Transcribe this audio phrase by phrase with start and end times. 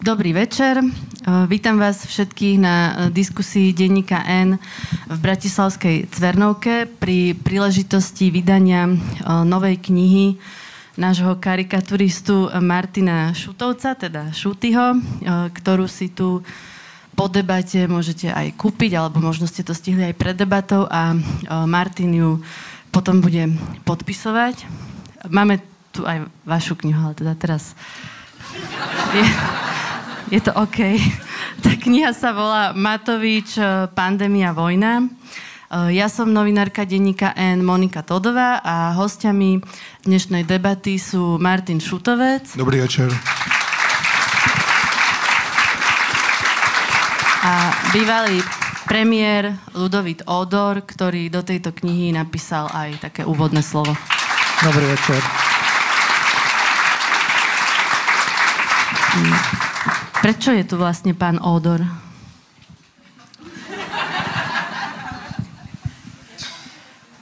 [0.00, 0.80] Dobrý večer.
[0.80, 0.84] E,
[1.44, 4.56] vítam vás všetkých na e, diskusii denníka N
[5.12, 8.96] v Bratislavskej Cvernovke pri príležitosti vydania e,
[9.44, 10.40] novej knihy
[10.96, 15.04] nášho karikaturistu Martina Šutovca, teda Šutyho,
[15.52, 16.40] ktorú si tu
[17.12, 21.12] po debate môžete aj kúpiť, alebo možno ste to stihli aj pred debatou a
[21.68, 22.30] Martin ju
[22.88, 23.52] potom bude
[23.84, 24.64] podpisovať.
[25.28, 25.60] Máme
[25.92, 27.76] tu aj vašu knihu, ale teda teraz...
[30.30, 30.94] je to OK.
[31.60, 35.02] Tá kniha sa volá Matovič, e, Pandémia, vojna.
[35.02, 39.58] E, ja som novinárka denníka N Monika Todová a hostiami
[40.06, 42.54] dnešnej debaty sú Martin Šutovec.
[42.54, 43.10] Dobrý večer.
[47.40, 48.38] A bývalý
[48.86, 53.98] premiér Ludovit Odor, ktorý do tejto knihy napísal aj také úvodné slovo.
[54.62, 55.18] Dobrý večer.
[60.20, 61.80] Prečo je tu vlastne pán Ódor?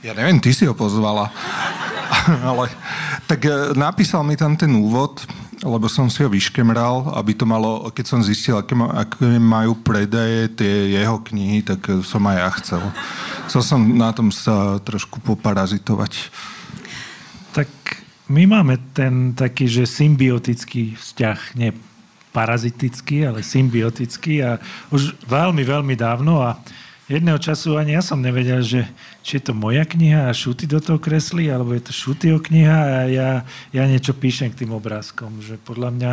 [0.02, 1.30] Ja neviem, ty si ho pozvala.
[2.50, 2.66] Ale
[3.30, 5.22] tak e, napísal mi tam ten úvod,
[5.62, 10.50] lebo som si ho vyškemral, aby to malo, keď som zistil, aké, aké majú predaje
[10.58, 12.82] tie jeho knihy, tak e, som aj ja chcel.
[13.46, 16.34] Chcel som na tom sa trošku poparazitovať.
[17.54, 17.70] Tak
[18.26, 21.70] my máme ten taký, že symbiotický vzťah, nie
[22.38, 24.62] parazitický, ale symbiotický a
[24.94, 26.54] už veľmi, veľmi dávno a
[27.10, 28.86] jedného času ani ja som nevedel, že
[29.26, 32.78] či je to moja kniha a Šuty do toho kreslí, alebo je to Šutyho kniha
[32.78, 33.30] a ja,
[33.74, 35.42] ja niečo píšem k tým obrázkom.
[35.42, 36.12] Že podľa mňa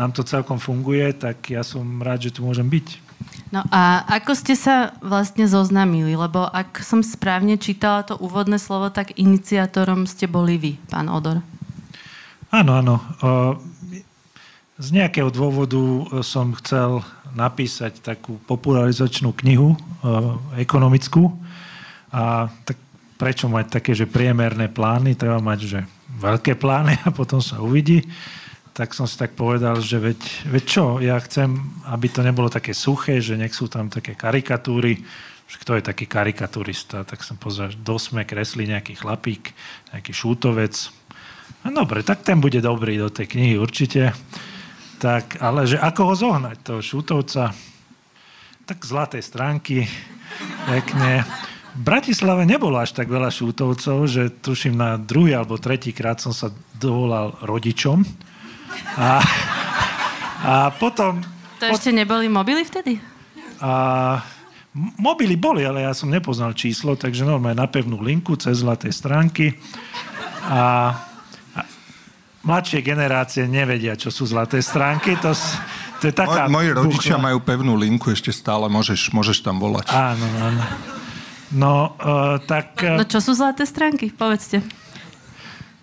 [0.00, 3.04] nám to celkom funguje, tak ja som rád, že tu môžem byť.
[3.52, 6.16] No a ako ste sa vlastne zoznamili?
[6.16, 11.44] Lebo ak som správne čítala to úvodné slovo, tak iniciátorom ste boli vy, pán Odor.
[12.54, 12.96] Áno, áno.
[14.76, 17.00] Z nejakého dôvodu e, som chcel
[17.32, 19.78] napísať takú popularizačnú knihu e,
[20.60, 21.32] ekonomickú.
[22.12, 22.76] A tak
[23.16, 25.16] prečo mať také, že priemerné plány?
[25.16, 25.78] Treba mať, že
[26.20, 28.04] veľké plány a potom sa uvidí.
[28.76, 30.20] Tak som si tak povedal, že veď,
[30.52, 31.56] veď čo, ja chcem,
[31.88, 35.00] aby to nebolo také suché, že nech sú tam také karikatúry,
[35.48, 39.56] že kto je taký karikaturista, tak som pozrel, do sme kresli nejaký chlapík,
[39.96, 40.76] nejaký šútovec.
[41.64, 44.12] No dobre, tak ten bude dobrý do tej knihy určite.
[44.96, 47.52] Tak, ale že ako ho zohnať, toho šútovca?
[48.64, 49.84] Tak zlaté stránky,
[50.64, 51.22] pekne.
[51.76, 56.32] V Bratislave nebolo až tak veľa šútovcov, že tuším na druhý alebo tretí krát som
[56.32, 56.48] sa
[56.80, 58.00] dovolal rodičom.
[58.96, 59.20] A,
[60.40, 61.20] a potom...
[61.60, 62.96] To ešte neboli mobily vtedy?
[63.60, 64.24] A,
[64.96, 69.60] mobily boli, ale ja som nepoznal číslo, takže normálne na pevnú linku cez zlaté stránky.
[70.48, 70.92] A
[72.46, 75.18] mladšie generácie nevedia, čo sú zlaté stránky.
[75.18, 75.34] To,
[75.98, 76.46] to je taká...
[76.46, 77.26] Moj, moji rodičia buchla.
[77.26, 79.90] majú pevnú linku, ešte stále môžeš, môžeš tam volať.
[79.90, 80.64] Áno, áno.
[81.50, 82.78] No, uh, tak...
[82.82, 84.14] No, no čo sú zlaté stránky?
[84.14, 84.62] Povedzte.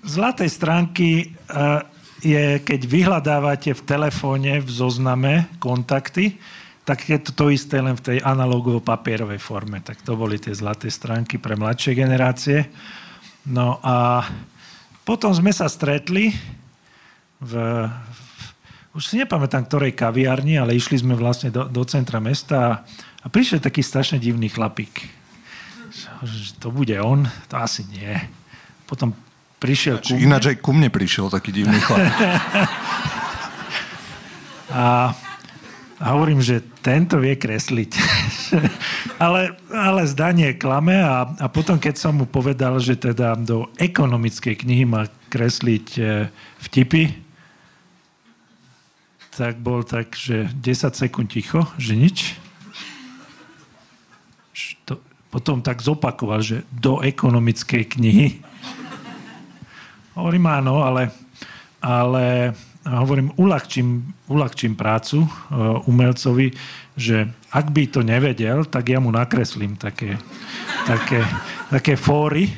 [0.03, 1.83] Zlaté stránky uh,
[2.23, 6.39] je, keď vyhľadávate v telefóne, v zozname kontakty,
[6.83, 9.79] tak je to to isté len v tej analogovo-papierovej forme.
[9.79, 12.67] Tak to boli tie zlaté stránky pre mladšie generácie.
[13.47, 14.27] No a
[15.03, 16.31] potom sme sa stretli
[17.43, 17.53] v,
[18.95, 22.71] už si nepamätám, ktorej kaviarni, ale išli sme vlastne do, do centra mesta a,
[23.23, 25.23] a prišiel taký strašne divný chlapík.
[26.63, 27.27] To bude on?
[27.51, 28.15] To asi nie.
[28.87, 29.11] Potom
[29.59, 30.23] prišiel ku mne.
[30.23, 32.15] Ináč aj ku mne prišiel taký divný chlapík.
[34.73, 35.11] a
[36.03, 37.91] a hovorím, že tento vie kresliť.
[39.23, 44.67] ale, ale zdanie klame a, a potom, keď som mu povedal, že teda do ekonomickej
[44.67, 46.27] knihy má kresliť e,
[46.59, 47.15] vtipy,
[49.31, 52.35] tak bol tak, že 10 sekúnd ticho, že nič.
[54.83, 54.99] To,
[55.31, 58.43] potom tak zopakoval, že do ekonomickej knihy.
[60.19, 61.15] Hovorím áno, ale,
[61.79, 62.53] ale
[62.83, 66.51] hovorím, uľahčím, uľahčím prácu uh, umelcovi,
[66.99, 70.19] že ak by to nevedel, tak ja mu nakreslím také,
[70.85, 71.23] také,
[71.71, 72.51] také fóry.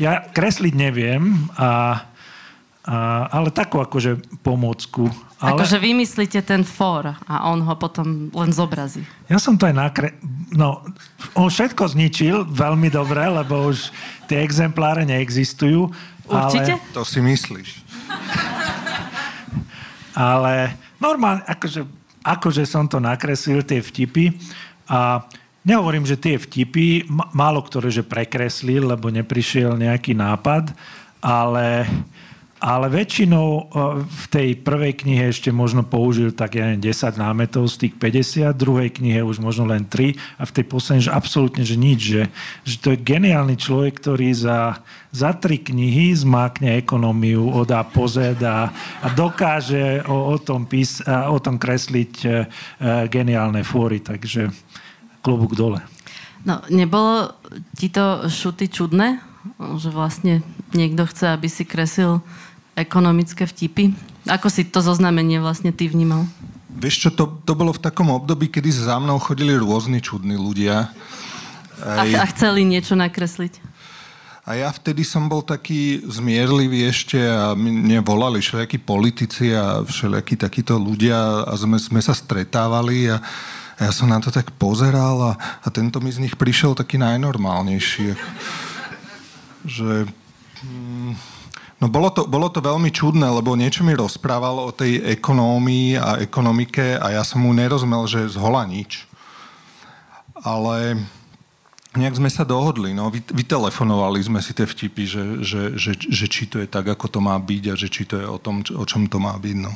[0.00, 2.02] Ja kresliť neviem a,
[2.82, 5.06] A, ale takú akože pomôcku.
[5.38, 5.54] Ale...
[5.54, 9.06] Akože vymyslíte ten for a on ho potom len zobrazí.
[9.30, 10.18] Ja som to aj nakre...
[10.50, 10.82] No,
[11.38, 13.94] on všetko zničil veľmi dobre, lebo už
[14.26, 15.94] tie exempláre neexistujú.
[16.26, 16.74] Určite?
[16.74, 17.86] Ale, To si myslíš.
[20.12, 21.84] Ale normálne, akože,
[22.22, 24.32] akože som to nakreslil, tie vtipy.
[24.88, 25.24] A
[25.64, 30.72] nehovorím, že tie vtipy, málo ktoré, že prekreslil, lebo neprišiel nejaký nápad,
[31.22, 31.86] ale,
[32.62, 33.62] ale väčšinou e,
[34.06, 38.54] v tej prvej knihe ešte možno použil tak, ja neviem, 10 námetov z tých 50,
[38.54, 42.00] v druhej knihe už možno len 3 a v tej poslednej, že absolútne, že nič,
[42.00, 42.22] že,
[42.62, 44.78] že to je geniálny človek, ktorý za,
[45.10, 48.70] za tri knihy zmákne ekonómiu od A po Z a,
[49.02, 52.34] a dokáže o, o, tom pís, a, o tom kresliť e, e,
[53.10, 54.54] geniálne fóry, takže
[55.18, 55.82] klobúk dole.
[56.46, 57.34] No, nebolo
[57.74, 59.18] ti to šuty čudné?
[59.58, 60.34] Že vlastne
[60.70, 62.22] niekto chce, aby si kresil
[62.76, 63.92] ekonomické vtipy?
[64.28, 66.24] Ako si to zoznamenie vlastne ty vnímal?
[66.72, 70.88] Vieš čo, to, to bolo v takom období, kedy za mnou chodili rôzni čudní ľudia.
[71.82, 73.60] A, a chceli niečo nakresliť?
[74.42, 80.34] A ja vtedy som bol taký zmierlivý ešte a mne volali všelijakí politici a všelijakí
[80.34, 83.22] takíto ľudia a sme, sme sa stretávali a,
[83.78, 86.98] a ja som na to tak pozeral a, a tento mi z nich prišiel taký
[86.98, 88.18] najnormálnejší.
[89.62, 90.10] Že...
[90.66, 91.41] mm,
[91.82, 96.22] No bolo to, bolo to veľmi čudné, lebo niečo mi rozprával o tej ekonómii a
[96.22, 99.02] ekonomike a ja som mu nerozumel, že z hola nič.
[100.46, 101.02] Ale
[101.98, 106.26] nejak sme sa dohodli, no, Vy- vytelefonovali sme si tie vtipy, že, že, že, že
[106.30, 108.62] či to je tak, ako to má byť a že či to je o tom,
[108.62, 109.56] o čom to má byť.
[109.58, 109.74] No.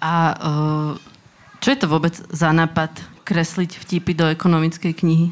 [0.00, 0.90] A uh,
[1.60, 2.88] čo je to vôbec za nápad
[3.28, 5.28] kresliť vtipy do ekonomickej knihy?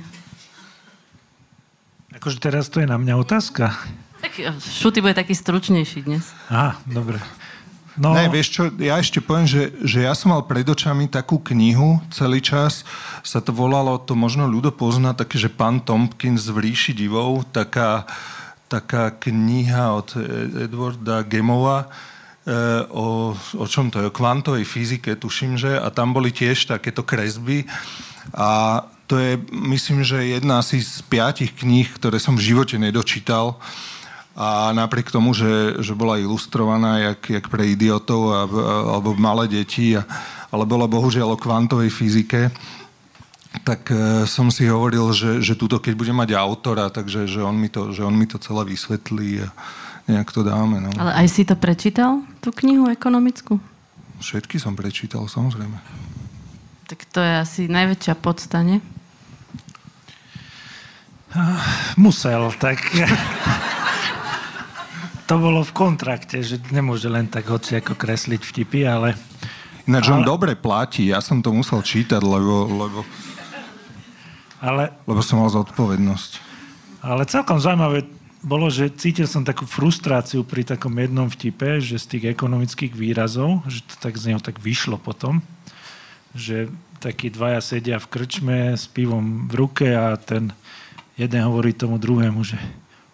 [2.20, 3.72] Akože teraz to je na mňa otázka.
[4.20, 6.28] Tak uh, šuty bude taký stručnejší dnes.
[6.52, 7.20] Á, dobre.
[7.98, 11.42] No, Ne, vieš čo, ja ešte poviem, že, že ja som mal pred očami takú
[11.42, 12.86] knihu celý čas,
[13.26, 18.06] sa to volalo, to možno ľudo pozná, také, že pán Tompkins v ríši divov, taká,
[18.70, 21.90] taká kniha od E- Edwarda Gemova,
[22.46, 26.70] e, o, o čom to je, o kvantovej fyzike, tuším, že, a tam boli tiež
[26.70, 27.66] takéto kresby
[28.32, 28.80] a
[29.10, 33.58] to je, myslím, že jedna asi z piatich kníh, ktoré som v živote nedočítal.
[34.38, 38.42] A napriek tomu, že, že bola ilustrovaná jak, jak pre idiotov a, a,
[38.96, 40.06] alebo malé deti, a,
[40.54, 42.50] ale bola bohužiaľ o kvantovej fyzike,
[43.66, 47.58] tak e, som si hovoril, že, že túto, keď budem mať autora, takže že on,
[47.58, 49.48] mi to, že on mi to celé vysvetlí a
[50.06, 50.78] nejak to dáme.
[50.78, 50.90] No.
[50.94, 53.58] Ale aj si to prečítal, tú knihu ekonomickú?
[54.22, 55.76] Všetky som prečítal, samozrejme.
[56.86, 58.78] Tak to je asi najväčšia podsta, nie?
[61.94, 62.78] musel, tak...
[65.30, 69.14] to bolo v kontrakte, že nemôže len tak hoci ako kresliť vtipy, ale...
[69.86, 73.00] Ináč on Ale- dobre platí, ja som to musel čítať, lebo, lebo,
[74.58, 76.50] Ale, lebo som mal zodpovednosť.
[77.06, 78.10] ale celkom zaujímavé
[78.42, 83.62] bolo, že cítil som takú frustráciu pri takom jednom vtipe, že z tých ekonomických výrazov,
[83.70, 85.46] že to tak z neho tak vyšlo potom,
[86.34, 86.66] že
[86.98, 90.50] takí dvaja sedia v krčme s pivom v ruke a ten
[91.14, 92.56] jeden hovorí tomu druhému, že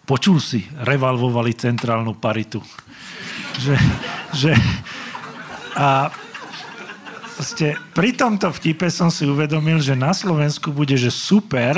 [0.07, 2.63] počul si, revalvovali centrálnu paritu.
[3.59, 3.75] Že,
[4.31, 4.51] že,
[5.75, 6.07] a
[7.37, 11.77] Proste, pri tomto vtipe som si uvedomil, že na Slovensku bude, že super,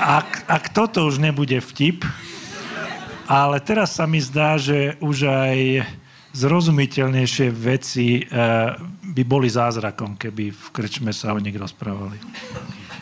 [0.00, 2.00] ak, ak toto už nebude vtip,
[3.28, 5.84] ale teraz sa mi zdá, že už aj
[6.32, 8.32] zrozumiteľnejšie veci e,
[9.04, 12.16] by boli zázrakom, keby v krčme sa o nich rozprávali.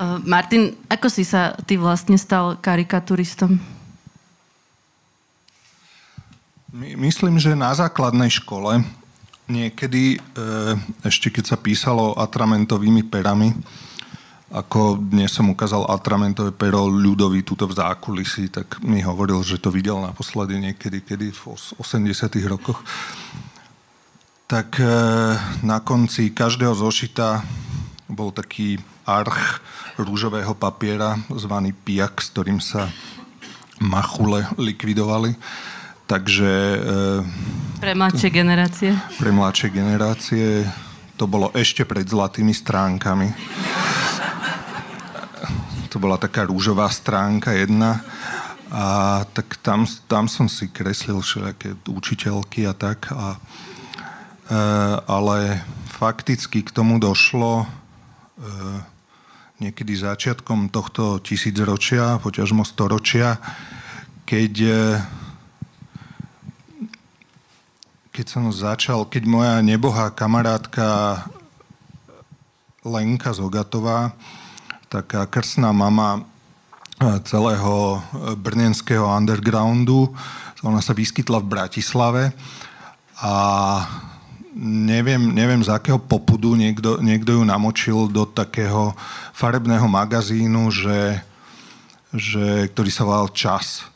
[0.02, 3.62] Uh, Martin, ako si sa ty vlastne stal karikaturistom?
[6.72, 8.80] My, myslím, že na základnej škole
[9.44, 10.18] niekedy, e,
[11.04, 13.52] ešte keď sa písalo atramentovými perami,
[14.48, 19.68] ako dnes som ukázal atramentové pero ľudovi tuto v zákulisí, tak mi hovoril, že to
[19.68, 22.80] videl naposledy niekedy, kedy v os- 80 rokoch.
[24.48, 24.88] Tak e,
[25.60, 27.44] na konci každého zošita
[28.08, 29.60] bol taký arch
[30.00, 32.88] rúžového papiera, zvaný piak, s ktorým sa
[33.76, 35.36] machule likvidovali.
[36.06, 38.90] Takže e, Pre mladšie generácie?
[39.18, 40.66] pre mladšie generácie
[41.16, 43.30] to bolo ešte pred zlatými stránkami.
[45.92, 48.00] To bola taká rúžová stránka jedna.
[48.72, 53.12] A tak tam, tam som si kreslil všelijaké učiteľky a tak.
[53.12, 53.36] A,
[54.48, 54.58] e,
[55.04, 55.60] ale
[55.92, 57.66] fakticky k tomu došlo e,
[59.60, 63.36] niekedy začiatkom tohto tisícročia, poťažmo storočia,
[64.24, 64.72] keď e,
[68.12, 71.16] keď som začal, keď moja nebohá kamarátka
[72.84, 74.12] Lenka Zogatová,
[74.92, 76.28] taká krstná mama
[77.24, 78.04] celého
[78.36, 80.12] brnenského undergroundu,
[80.60, 82.22] ona sa vyskytla v Bratislave
[83.16, 83.32] a
[84.60, 88.92] neviem, neviem z akého popudu niekto, niekto ju namočil do takého
[89.32, 91.16] farebného magazínu, že,
[92.12, 93.88] že, ktorý sa volal Čas.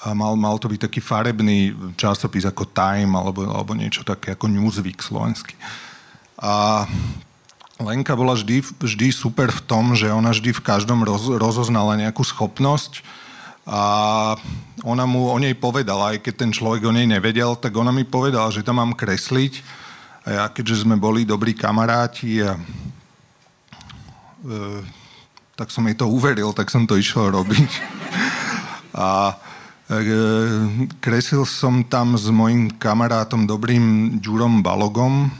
[0.00, 4.48] A mal, mal to byť taký farebný časopis ako Time alebo, alebo niečo také ako
[4.48, 5.52] Newsweek slovenský.
[6.40, 6.84] A
[7.80, 12.24] Lenka bola vždy, vždy super v tom, že ona vždy v každom roz, rozoznala nejakú
[12.24, 13.04] schopnosť,
[13.70, 14.34] a
[14.82, 18.02] ona mu o nej povedala, aj keď ten človek o nej nevedel, tak ona mi
[18.02, 19.62] povedala, že to mám kresliť.
[20.24, 22.58] A ja, keďže sme boli dobrí kamaráti, a,
[24.42, 24.82] e,
[25.54, 27.70] tak som jej to uveril, tak som to išiel robiť.
[28.90, 29.38] A
[29.90, 30.18] e,
[31.02, 35.34] kresil som tam s mojim kamarátom, dobrým Ďurom Balogom,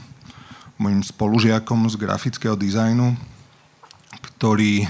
[0.75, 3.15] mojim spolužiakom z grafického dizajnu,
[4.19, 4.89] ktorý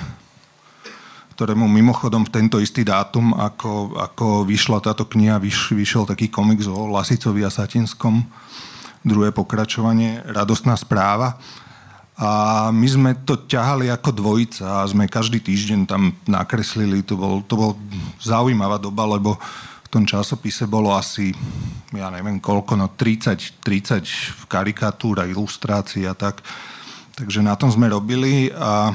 [1.42, 6.62] ktorému mimochodom v tento istý dátum, ako, ako vyšla táto kniha, vyš, vyšiel taký komik
[6.70, 8.22] o Lasicovi a Satinskom,
[9.02, 11.42] druhé pokračovanie, Radostná správa.
[12.22, 17.02] A my sme to ťahali ako dvojica a sme každý týždeň tam nakreslili.
[17.10, 17.72] To bol, to bol
[18.22, 19.42] zaujímavá doba, lebo
[19.82, 21.34] v tom časopise bolo asi,
[21.90, 26.46] ja neviem koľko, no 30, 30 karikatúr a ilustrácií a tak.
[27.18, 28.94] Takže na tom sme robili a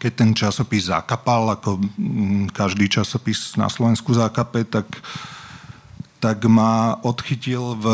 [0.00, 4.88] keď ten časopis zakapal, ako mm, každý časopis na Slovensku zakape, tak,
[6.24, 7.86] tak ma odchytil v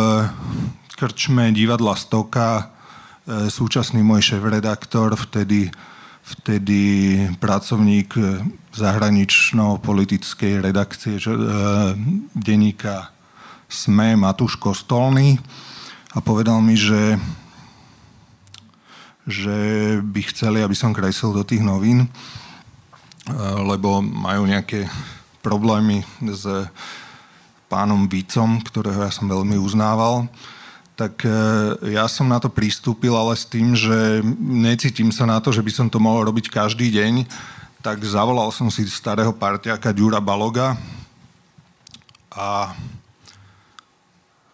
[0.95, 2.80] krčme divadla Stoka
[3.31, 5.71] súčasný môj šéf-redaktor, vtedy,
[6.27, 6.83] vtedy
[7.39, 8.19] pracovník
[8.75, 11.31] zahranično-politickej redakcie e,
[12.35, 13.15] denníka
[13.71, 15.39] SME Matúš Kostolný
[16.11, 17.19] a povedal mi, že
[19.31, 19.57] že
[20.03, 22.11] by chceli, aby som kreslil do tých novín, eh,
[23.63, 24.91] lebo majú nejaké
[25.41, 26.45] problémy s
[27.71, 30.27] pánom Vícom, ktorého ja som veľmi uznával,
[31.01, 31.33] tak eh,
[31.97, 35.73] ja som na to pristúpil, ale s tým, že necítim sa na to, že by
[35.73, 37.25] som to mohol robiť každý deň,
[37.81, 40.77] tak zavolal som si starého partiaka Ďura Baloga
[42.29, 42.77] a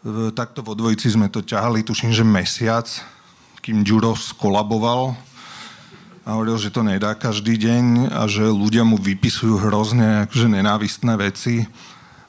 [0.07, 2.87] eh, takto vo dvojici sme to ťahali, tuším, že mesiac
[3.67, 5.19] kým Ďuro skolaboval
[6.23, 11.19] a hovoril, že to nedá každý deň a že ľudia mu vypisujú hrozne akože nenávistné
[11.19, 11.67] veci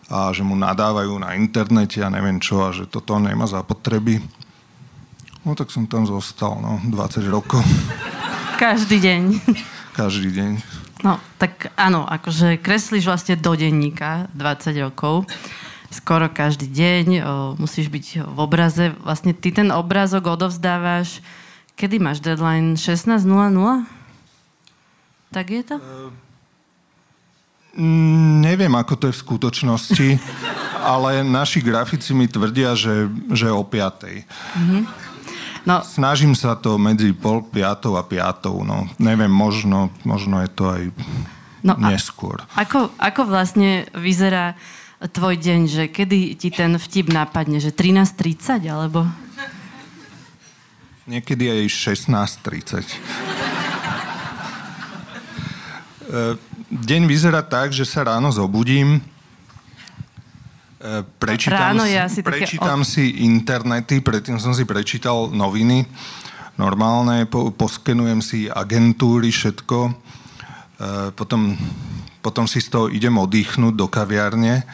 [0.07, 4.23] a že mu nadávajú na internete a neviem čo a že toto nemá zapotreby.
[5.43, 7.63] No tak som tam zostal, no, 20 rokov.
[8.59, 9.21] Každý deň.
[9.99, 10.51] Každý deň.
[11.05, 15.29] No, tak áno, akože kreslíš vlastne do denníka 20 rokov
[15.91, 17.21] skoro každý deň, o,
[17.55, 18.91] musíš byť v obraze.
[19.03, 21.23] Vlastne ty ten obrázok odovzdávaš,
[21.79, 22.75] kedy máš deadline?
[22.75, 23.23] 16.00?
[25.31, 25.75] Tak je to?
[25.79, 26.11] Uh,
[28.41, 30.09] neviem, ako to je v skutočnosti,
[30.97, 34.25] ale naši grafici mi tvrdia, že, že o piatej.
[34.25, 34.81] Mm-hmm.
[35.67, 35.83] No.
[35.83, 38.63] Snažím sa to medzi pol piatou a piatou.
[38.63, 38.87] No.
[39.03, 40.83] Neviem, možno, možno je to aj
[41.59, 42.39] no neskôr.
[42.55, 44.55] Ako, ako vlastne vyzerá
[45.03, 49.05] tvoj deň, že kedy ti ten vtip napadne, že 13.30 alebo...
[51.07, 52.87] Niekedy aj 16.30.
[56.67, 58.99] Deň vyzerá tak, že sa ráno zobudím,
[60.83, 62.91] e, prečítam, ráno si, asi prečítam také...
[62.91, 65.87] si internety, predtým som si prečítal noviny
[66.59, 69.91] normálne, po, poskenujem si agentúry, všetko, e,
[71.15, 71.55] potom
[72.27, 74.67] potom si z toho idem oddychnúť do kaviárne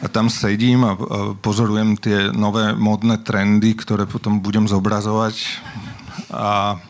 [0.00, 0.96] a tam sedím a,
[1.44, 5.60] pozorujem tie nové modné trendy, ktoré potom budem zobrazovať.
[6.32, 6.80] A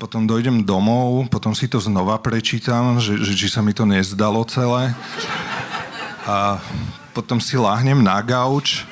[0.00, 4.44] potom dojdem domov, potom si to znova prečítam, že, že či sa mi to nezdalo
[4.48, 4.92] celé.
[6.24, 6.58] A
[7.12, 8.82] potom si láhnem na gauč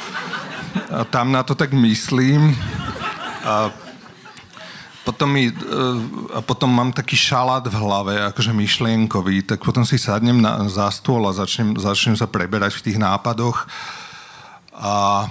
[0.93, 2.55] a tam na to tak myslím.
[3.43, 3.73] A
[5.03, 5.55] potom, mi, e,
[6.31, 10.87] a potom mám taký šalát v hlave, akože myšlienkový, tak potom si sadnem na, za
[10.95, 13.67] stôl a začnem, začnem sa preberať v tých nápadoch.
[14.79, 15.27] A,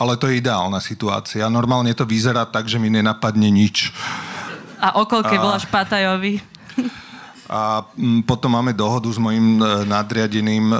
[0.00, 1.44] ale to je ideálna situácia.
[1.52, 3.92] Normálne to vyzerá tak, že mi nenapadne nič.
[4.82, 6.42] A okolke voláš Patajovi.
[7.52, 7.84] A
[8.24, 10.78] potom máme dohodu s mojim e, nadriadeným e,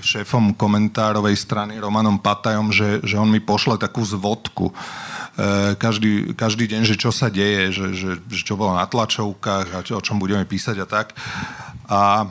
[0.00, 4.72] šéfom komentárovej strany Romanom Patajom, že, že on mi pošle takú zvodku
[5.38, 9.68] E, každý, každý deň, že čo sa deje, že, že, že čo bolo na tlačovkách
[9.70, 11.14] a čo, o čom budeme písať a tak.
[11.86, 12.26] A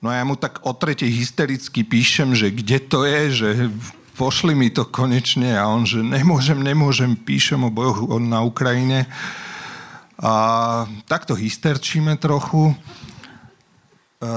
[0.00, 3.48] No a ja mu tak o tretej hystericky píšem, že kde to je, že
[4.20, 9.08] pošli mi to konečne a on, že nemôžem, nemôžem, píšem o bojoch na Ukrajine.
[10.20, 10.32] A
[11.08, 12.76] takto hysterčíme trochu.
[14.20, 14.32] E,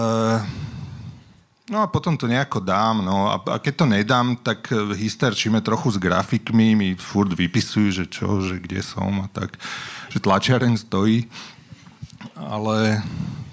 [1.68, 5.92] no a potom to nejako dám, no a, a keď to nedám, tak hysterčíme trochu
[5.92, 9.60] s grafikmi, mi furt vypisujú, že čo, že kde som a tak,
[10.08, 11.28] že tlačiareň stojí.
[12.40, 13.04] Ale,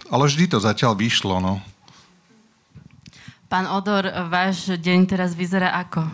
[0.07, 1.59] ale vždy to zatiaľ vyšlo, no.
[3.51, 6.07] Pán Odor, váš deň teraz vyzerá ako?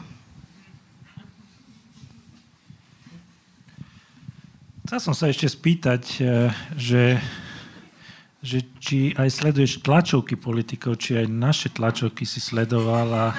[4.89, 6.49] Chcel som sa ešte spýtať, e,
[6.81, 7.21] že,
[8.41, 13.37] že či aj sleduješ tlačovky politikov, či aj naše tlačovky si sledovala,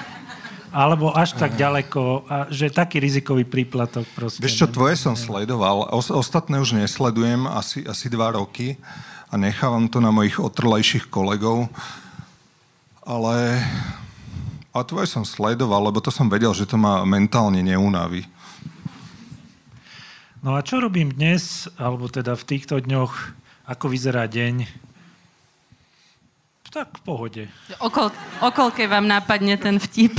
[0.70, 4.46] alebo až tak ďaleko, a že taký rizikový príplatok proste.
[4.46, 8.78] Vieš čo, tvoje som sledoval, ostatné už nesledujem asi, asi dva roky
[9.34, 11.66] a nechávam to na mojich otrlejších kolegov
[13.08, 13.64] ale,
[14.76, 18.28] a tvoje som sledoval, lebo to som vedel, že to ma mentálne neunaví.
[20.44, 23.14] No a čo robím dnes, alebo teda v týchto dňoch,
[23.66, 24.68] ako vyzerá deň?
[26.68, 27.44] Tak v pohode.
[27.80, 28.12] Okol,
[28.44, 30.14] okolke vám nápadne ten vtip?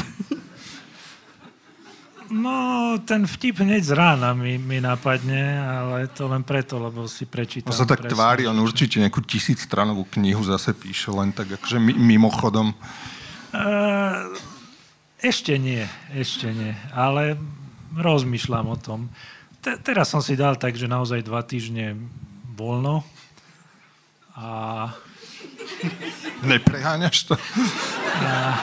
[2.29, 7.25] No, ten vtip hneď z rána mi, mi napadne, ale to len preto, lebo si
[7.25, 7.73] prečítam.
[7.73, 11.57] On sa tak presne, tvári, on určite nejakú tisíc stranovú knihu zase píše, len tak
[11.57, 12.77] akože mimochodom.
[13.49, 14.29] Uh,
[15.25, 17.41] ešte nie, ešte nie, ale
[17.97, 19.01] rozmýšľam o tom.
[19.65, 21.97] Te, teraz som si dal tak, že naozaj dva týždne
[22.61, 23.09] voľno
[24.37, 24.49] a...
[26.45, 27.35] Nepreháňaš to?
[28.21, 28.63] A,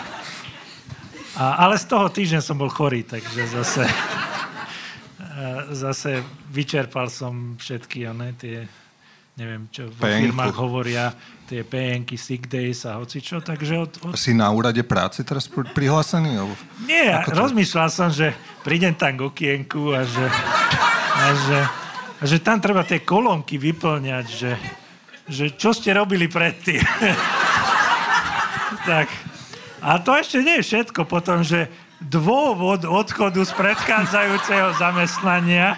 [1.36, 3.84] a, ale z toho týždňa som bol chorý, takže zase,
[5.76, 8.64] zase vyčerpal som všetky one, tie,
[9.36, 10.32] neviem, čo vo PN-ku.
[10.32, 11.12] firmách hovoria,
[11.46, 13.76] tie PNky, sick days a hoci čo, takže...
[13.76, 14.12] Od, od...
[14.16, 16.40] Si na úrade práce teraz prihlásený?
[16.40, 16.56] Alebo...
[16.88, 18.32] Nie, rozmýšľal som, že
[18.64, 20.26] prídem tam k okienku a že,
[21.20, 21.60] a že,
[22.16, 24.52] a že tam treba tie kolónky vyplňať, že,
[25.28, 26.80] že čo ste robili predtým.
[28.90, 29.12] tak,
[29.86, 31.06] a to ešte nie je všetko.
[31.06, 31.70] Potom, že
[32.02, 35.78] dôvod odchodu z predchádzajúceho zamestnania,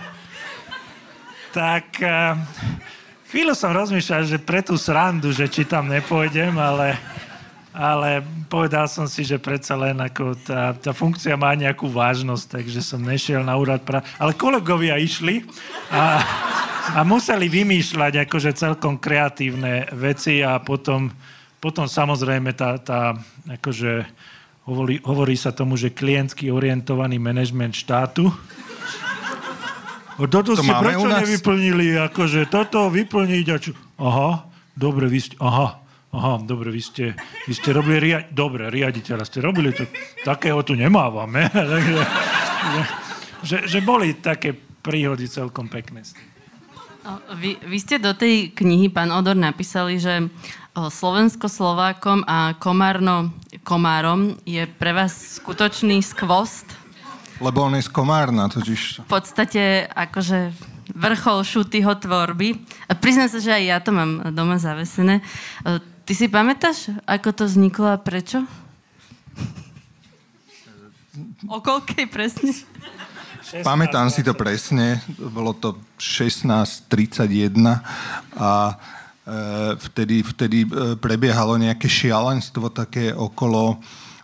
[1.52, 2.40] tak uh,
[3.28, 6.96] chvíľu som rozmýšľal, že pre tú srandu, že či tam nepôjdem, ale,
[7.76, 12.80] ale povedal som si, že predsa len ako tá, tá funkcia má nejakú vážnosť, takže
[12.80, 14.08] som nešiel na úrad pra...
[14.16, 15.44] Ale kolegovia išli
[15.92, 16.24] a,
[16.96, 21.12] a museli vymýšľať akože celkom kreatívne veci a potom
[21.58, 23.18] potom samozrejme tá, tá
[23.50, 24.06] akože
[24.68, 28.30] hovorí, hovorí sa tomu, že klientsky orientovaný manažment štátu.
[30.18, 31.98] A toto to ste prečo nevyplnili?
[32.10, 33.72] Akože toto vyplniť a čo?
[34.02, 35.78] Aha, dobre, vy ste, aha,
[36.10, 37.06] aha, dobre, vy ste,
[37.46, 39.86] vy ste robili, ria, dobre, riaditeľa ste robili, to,
[40.26, 41.46] takého tu nemávame.
[41.74, 42.02] Takže,
[42.74, 42.82] že,
[43.46, 46.02] že, že boli také príhody celkom pekné.
[47.40, 50.28] Vy, vy ste do tej knihy, pán Odor, napísali, že
[50.86, 53.34] Slovensko-Slovákom a Komárno
[53.66, 56.70] Komárom je pre vás skutočný skvost?
[57.42, 59.04] Lebo on je z Komárna, totiž.
[59.04, 60.54] V podstate akože
[60.94, 62.58] vrchol šutyho tvorby.
[62.88, 65.20] A priznám sa, že aj ja to mám doma zavesené.
[65.20, 65.24] E,
[66.08, 68.46] ty si pamätáš, ako to vzniklo a prečo?
[71.50, 72.54] O koľkej presne?
[73.44, 77.58] 16, Pamätám si to presne, bolo to 16.31
[78.38, 78.80] a
[79.76, 83.76] vtedy, vtedy eh, prebiehalo nejaké šialenstvo také okolo,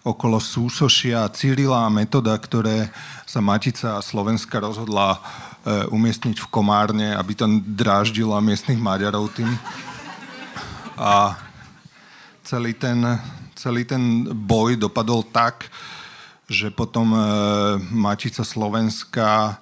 [0.03, 2.87] okolo súsošia Cyrila a Metoda, ktoré
[3.27, 9.51] sa Matica Slovenska rozhodla eh, umiestniť v Komárne, aby tam dráždila miestnych Maďarov tým.
[10.95, 11.35] A
[12.47, 13.03] celý ten,
[13.59, 15.67] celý ten boj dopadol tak,
[16.47, 17.17] že potom
[17.89, 19.57] Matica Slovenska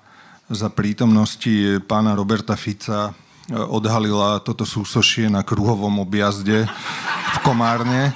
[0.52, 3.16] za prítomnosti pána Roberta Fica
[3.52, 6.66] odhalila toto súsošie na kruhovom objazde
[7.36, 8.16] v Komárne.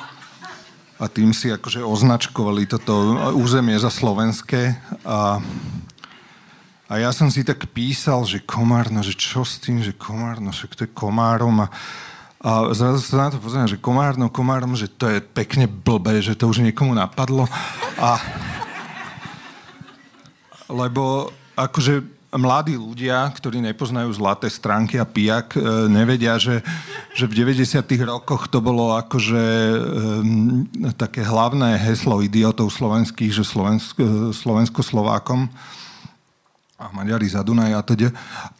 [0.96, 4.80] A tým si akože označkovali toto územie za slovenské.
[5.04, 5.44] A,
[6.88, 10.72] a ja som si tak písal, že Komárno, že čo s tým, že Komárno, však
[10.72, 11.68] to je Komárom.
[11.68, 11.68] A,
[12.40, 16.40] a zrazu sa na to pozriem, že Komárno, Komárom, že to je pekne blbé, že
[16.40, 17.44] to už niekomu napadlo.
[18.00, 18.16] A
[20.72, 26.60] lebo akože mladí ľudia, ktorí nepoznajú zlaté stránky a pijak, e, nevedia, že,
[27.16, 27.80] že v 90.
[28.04, 29.44] rokoch to bolo akože
[30.22, 30.68] um,
[31.00, 35.48] také hlavné heslo idiotov slovenských, že Slovensk, e, Slovensko Slovákom
[36.76, 38.10] a Maďari za Dunaj a teda.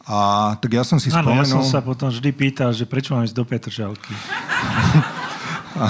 [0.08, 0.16] A
[0.56, 1.44] tak ja som si ano, spomenul...
[1.44, 4.12] ja som sa potom vždy pýtal, že prečo mám ísť do Petržalky.
[5.84, 5.86] a...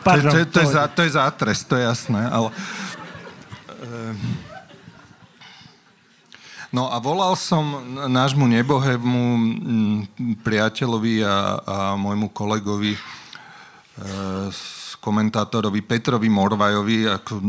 [0.00, 2.52] Pardon, to, je to, je za, to je zátres, to je jasné, ale...
[6.70, 9.22] No a volal som nášmu nebohému
[10.46, 13.00] priateľovi a, a môjmu kolegovi, e,
[15.02, 17.42] komentátorovi Petrovi Morvajovi, ako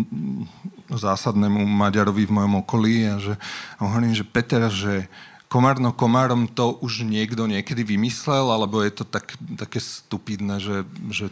[0.89, 3.37] zásadnému Maďarovi v mojom okolí a že
[3.77, 5.05] a hovorím, že Peter, že
[5.51, 11.27] komárno komárom to už niekto niekedy vymyslel, alebo je to tak, také stupidné, že, že,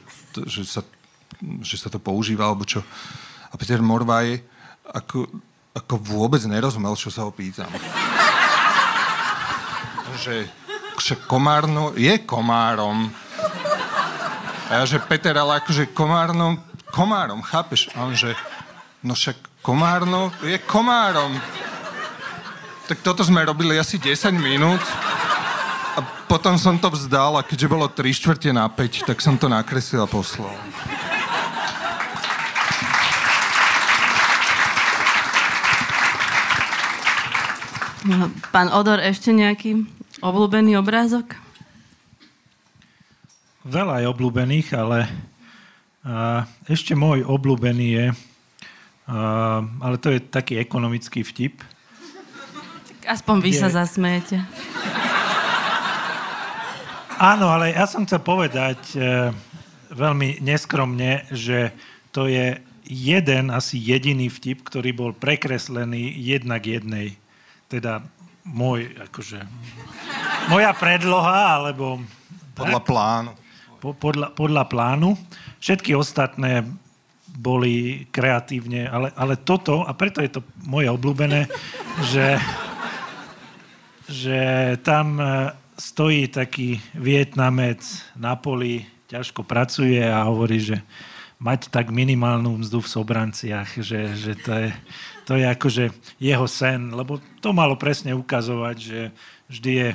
[0.45, 0.85] že, sa,
[1.65, 2.85] že sa to používa, alebo čo.
[3.49, 4.43] A Peter Morvaj
[4.93, 5.29] ako
[5.79, 7.69] ako vôbec nerozumel, čo sa ho pýtam.
[10.19, 10.49] že,
[10.99, 13.07] že komárno je komárom.
[14.69, 16.59] A ja, že Peter, ale akože komárno,
[16.93, 17.89] komárom, chápeš?
[17.95, 18.35] A on, že
[19.01, 21.33] no však komárno je komárom.
[22.89, 24.81] Tak toto sme robili asi 10 minút.
[25.97, 29.49] A potom som to vzdal a keďže bolo 3 štvrte na 5, tak som to
[29.49, 30.53] nakreslil a poslal.
[38.55, 39.83] Pán Odor, ešte nejaký
[40.23, 41.35] obľúbený obrázok?
[43.67, 45.11] Veľa je obľúbených, ale
[46.07, 48.15] a, ešte môj obľúbený je, a,
[49.83, 51.59] ale to je taký ekonomický vtip.
[53.03, 53.59] Aspoň vy je...
[53.59, 54.39] sa zasmejete.
[57.19, 59.35] Áno, ale ja som chcel povedať e,
[59.91, 61.75] veľmi neskromne, že
[62.15, 62.55] to je
[62.87, 67.18] jeden, asi jediný vtip, ktorý bol prekreslený jednak jednej
[67.69, 68.01] teda
[68.49, 69.39] môj, akože,
[70.49, 72.01] moja predloha, alebo...
[72.57, 73.31] Podľa tak, plánu.
[73.79, 75.15] Po, podľa, podľa plánu.
[75.61, 76.65] Všetky ostatné
[77.39, 81.47] boli kreatívne, ale, ale toto, a preto je to moje obľúbené,
[82.11, 82.35] že,
[84.09, 84.39] že
[84.83, 87.79] tam e, stojí taký Vietnamec
[88.19, 90.83] na poli, ťažko pracuje a hovorí, že
[91.39, 94.69] mať tak minimálnu mzdu v Sobranciach, že, že to je
[95.29, 95.85] to je akože
[96.17, 98.99] jeho sen, lebo to malo presne ukazovať, že
[99.45, 99.89] vždy je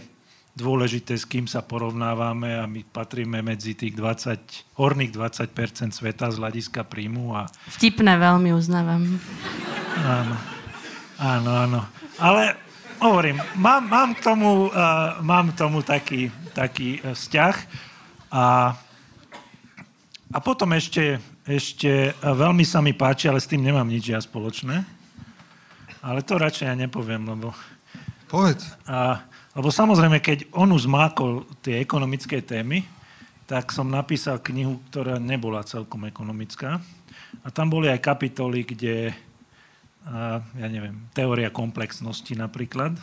[0.55, 6.39] dôležité, s kým sa porovnávame a my patríme medzi tých 20, horných 20% sveta z
[6.39, 7.35] hľadiska príjmu.
[7.35, 7.51] A...
[7.67, 9.19] Vtipné veľmi uznávam.
[9.99, 10.37] Áno,
[11.19, 11.81] áno, áno.
[12.23, 12.55] Ale
[13.03, 17.55] hovorím, mám, mám, k, tomu, uh, mám k tomu taký, taký uh, vzťah
[18.31, 18.79] a,
[20.31, 25.05] a potom ešte, ešte veľmi sa mi páči, ale s tým nemám nič ja spoločné
[26.05, 27.57] ale to radšej ja nepoviem, lebo...
[28.29, 28.69] Povedz.
[28.85, 29.25] A,
[29.57, 32.85] lebo samozrejme, keď on už zmákol tie ekonomické témy,
[33.49, 36.77] tak som napísal knihu, ktorá nebola celkom ekonomická.
[37.41, 39.17] A tam boli aj kapitoly, kde,
[40.05, 43.01] a, ja neviem, teória komplexnosti napríklad.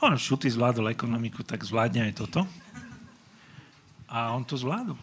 [0.00, 2.48] On Šuty zvládol ekonomiku, tak zvládne aj toto.
[4.08, 4.96] A on to zvládol.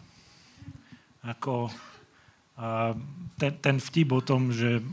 [1.22, 1.70] Ako
[2.60, 2.92] a
[3.40, 4.84] ten, ten vtip o tom, že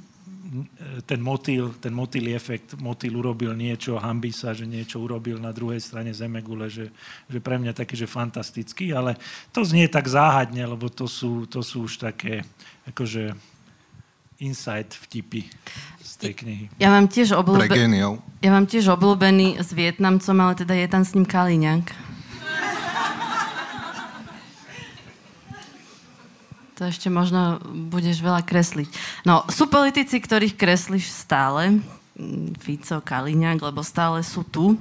[1.03, 5.84] ten motýl, ten motýl efekt, motýl urobil niečo, hambí sa, že niečo urobil na druhej
[5.84, 6.88] strane Zemegule, že,
[7.27, 9.19] že pre mňa taký, že fantastický, ale
[9.51, 12.47] to znie tak záhadne, lebo to sú, to sú už také
[12.88, 13.36] akože
[14.39, 15.51] insight vtipy
[15.99, 16.65] z tej knihy.
[16.80, 17.67] Ja mám tiež, obľúbe...
[18.39, 21.86] ja mám tiež obľúbený s Vietnamcom, ale teda je tam s ním Kaliňák.
[26.78, 27.58] To ešte možno
[27.90, 28.86] budeš veľa kresliť.
[29.26, 31.82] No, sú politici, ktorých kreslíš stále.
[32.13, 34.78] Mm, Fico, Kaliňák, lebo stále sú tu.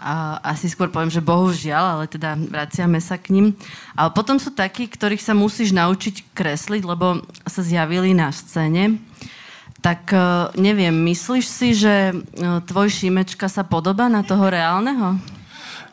[0.00, 3.46] A asi skôr poviem, že bohužiaľ, ale teda vraciame sa k ním.
[3.92, 8.96] Ale potom sú takí, ktorých sa musíš naučiť kresliť, lebo sa zjavili na scéne.
[9.84, 10.18] Tak e,
[10.56, 12.14] neviem, myslíš si, že e,
[12.64, 15.20] tvoj Šimečka sa podobá na toho reálneho?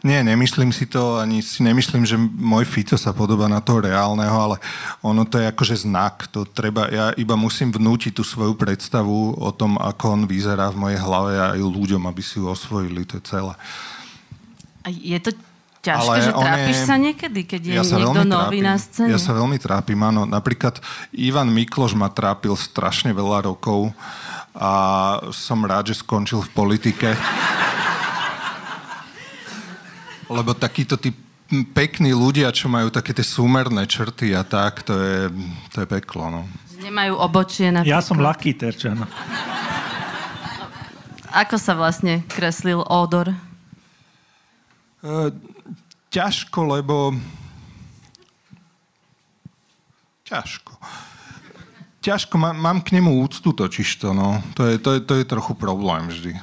[0.01, 4.33] Nie, nemyslím si to, ani si nemyslím, že môj Fico sa podobá na toho reálneho,
[4.33, 4.57] ale
[5.05, 6.25] ono to je akože znak.
[6.33, 10.89] To treba, ja iba musím vnútiť tú svoju predstavu o tom, ako on vyzerá v
[10.89, 13.53] mojej hlave a aj ľuďom, aby si ju osvojili, to je celé.
[14.81, 15.37] A je to
[15.85, 16.85] ťažké, ale že trápiš je...
[16.89, 18.65] sa niekedy, keď je ja niekto nový trápim.
[18.65, 19.09] na scéne?
[19.13, 20.25] Ja sa veľmi trápim, áno.
[20.25, 20.81] Napríklad
[21.13, 23.93] Ivan Mikloš ma trápil strašne veľa rokov
[24.57, 24.73] a
[25.29, 27.13] som rád, že skončil v politike
[30.31, 31.11] lebo takíto tí
[31.75, 35.27] pekní ľudia, čo majú také tie súmerné črty a tak, to je,
[35.75, 36.41] to je peklo, no.
[36.79, 39.03] Nemajú obočie na Ja som Lucky Terčan.
[41.31, 43.31] Ako sa vlastne kreslil Odor?
[43.31, 43.35] E,
[46.11, 47.15] ťažko, lebo...
[50.27, 50.73] Ťažko.
[52.01, 54.41] Ťažko, mám, mám k nemu úctu točiž to, no.
[54.57, 56.33] To je, to, je, to je trochu problém vždy.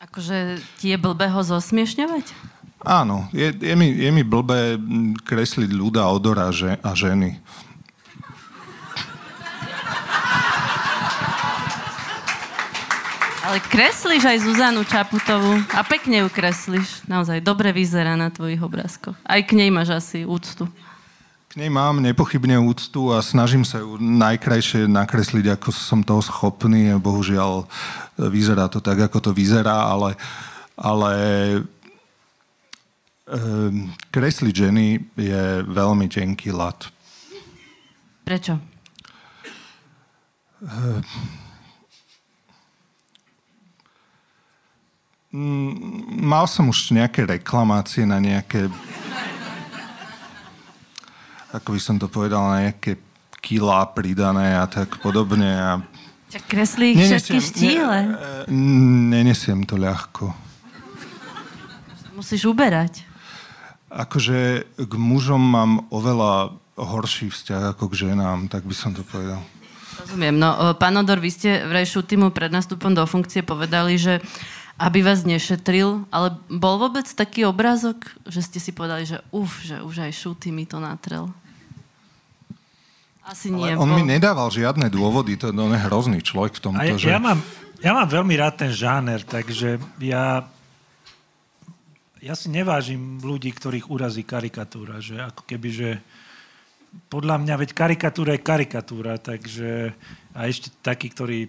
[0.00, 2.49] Akože ti je blbé ho zosmiešňovať?
[2.80, 4.80] Áno, je, je, mi, je mi blbé
[5.28, 6.48] kresliť ľuda odora
[6.80, 7.36] a ženy.
[13.50, 17.04] Ale kreslíš aj Zuzanu Čaputovú a pekne ju kreslíš.
[17.04, 19.18] Naozaj, dobre vyzerá na tvojich obrázkoch.
[19.26, 20.70] Aj k nej máš asi úctu.
[21.50, 26.94] K nej mám nepochybne úctu a snažím sa ju najkrajšie nakresliť, ako som toho schopný.
[26.94, 30.14] Bohužiaľ, e, vyzerá to tak, ako to vyzerá, ale,
[30.78, 31.12] ale
[34.10, 36.90] kresliť ženy je veľmi tenký lat.
[38.26, 38.58] Prečo?
[40.60, 41.02] Um,
[46.20, 48.66] mal som už nejaké reklamácie na nejaké
[51.50, 52.94] ako by som to povedal, na nejaké
[53.42, 55.50] kilá pridané a tak podobne.
[55.50, 55.82] A...
[56.30, 57.98] Čiže kreslí ich všetky štíle.
[58.46, 60.30] Ne, nenesiem to ľahko.
[62.14, 63.09] Musíš uberať.
[63.90, 69.42] Akože k mužom mám oveľa horší vzťah ako k ženám, tak by som to povedal.
[70.00, 70.38] Rozumiem.
[70.40, 74.22] No, pán Odor, vy ste v Rejšutimu pred nastupom do funkcie povedali, že
[74.80, 79.84] aby vás nešetril, ale bol vôbec taký obrázok, že ste si povedali, že uf, že
[79.84, 81.28] už aj Šuty mi to natrel?
[83.28, 83.76] Asi nie.
[83.76, 84.00] Ale on bol...
[84.00, 86.80] mi nedával žiadne dôvody, to je hrozný človek v tomto.
[86.80, 87.12] ja, že...
[87.12, 87.44] ja, mám,
[87.84, 90.48] ja mám veľmi rád ten žáner, takže ja,
[92.20, 95.90] ja si nevážim ľudí, ktorých urazí karikatúra, že ako keby, že
[97.08, 99.94] podľa mňa, veď karikatúra je karikatúra, takže
[100.36, 101.48] a ešte takí, ktorí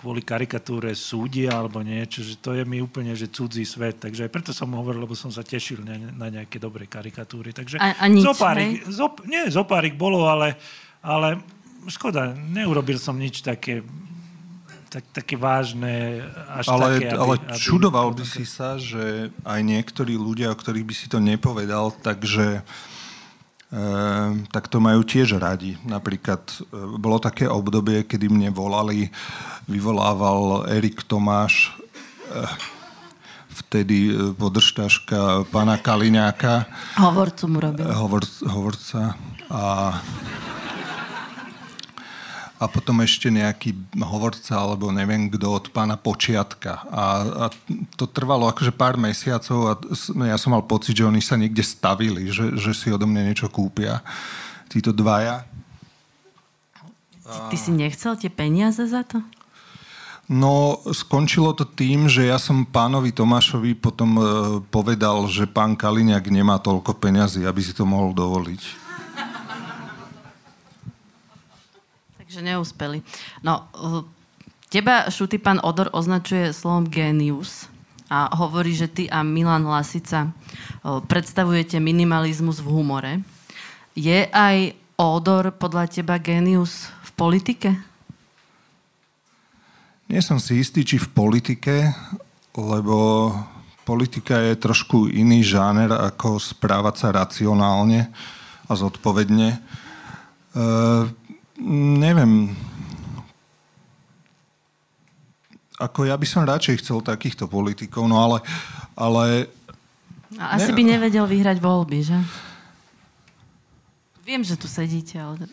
[0.00, 4.00] kvôli karikatúre súdia alebo niečo, že to je mi úplne že cudzí svet.
[4.00, 7.52] Takže aj preto som hovoril, lebo som sa tešil na, na nejaké dobré karikatúry.
[7.52, 10.56] Takže a, a nič, zopárik, zop, nie, zopárik bolo, ale,
[11.04, 11.36] ale
[11.92, 13.84] škoda, neurobil som nič také
[14.90, 19.60] tak, také vážne, až ale, také, aby, ale aby, čudoval by si sa, že aj
[19.62, 22.66] niektorí ľudia, o ktorých by si to nepovedal, takže
[23.70, 25.78] Ehm, tak to majú tiež radi.
[25.86, 26.54] Napríklad e,
[26.98, 29.06] bolo také obdobie, kedy mne volali,
[29.70, 32.50] vyvolával Erik Tomáš, e,
[33.62, 36.66] vtedy e, podržtaška pána Kaliňáka.
[36.98, 37.86] Hovorcu mu robil.
[37.86, 39.14] Hovor, hovorca.
[39.46, 39.94] A
[42.60, 43.72] a potom ešte nejaký
[44.04, 46.84] hovorca alebo neviem kto od pána Počiatka.
[46.92, 47.44] A, a
[47.96, 49.74] to trvalo akože pár mesiacov a
[50.28, 53.48] ja som mal pocit, že oni sa niekde stavili, že, že si odo mňa niečo
[53.48, 54.04] kúpia.
[54.68, 55.48] Títo dvaja.
[57.24, 59.24] Ty, ty si nechcel tie peniaze za to?
[60.30, 64.22] No, skončilo to tým, že ja som pánovi Tomášovi potom e,
[64.70, 68.79] povedal, že pán Kaliňák nemá toľko peňazí, aby si to mohol dovoliť.
[72.30, 73.02] Takže neúspeli.
[73.42, 74.06] No, eh,
[74.70, 77.66] teba, Šuty, pán Odor označuje slovom genius
[78.06, 83.12] a hovorí, že ty a Milan Lasica eh, predstavujete minimalizmus v humore.
[83.98, 87.74] Je aj Odor podľa teba genius v politike?
[90.06, 91.90] Nie som si istý, či v politike,
[92.54, 93.34] lebo
[93.82, 98.06] politika je trošku iný žáner, ako správať sa racionálne
[98.70, 99.58] a zodpovedne.
[100.54, 101.18] E-
[101.60, 102.56] neviem,
[105.80, 108.44] ako ja by som radšej chcel takýchto politikov, no ale...
[108.92, 109.48] ale
[110.36, 110.76] A asi ne...
[110.76, 112.18] by nevedel vyhrať voľby, že?
[114.20, 115.48] Viem, že tu sedíte, ale...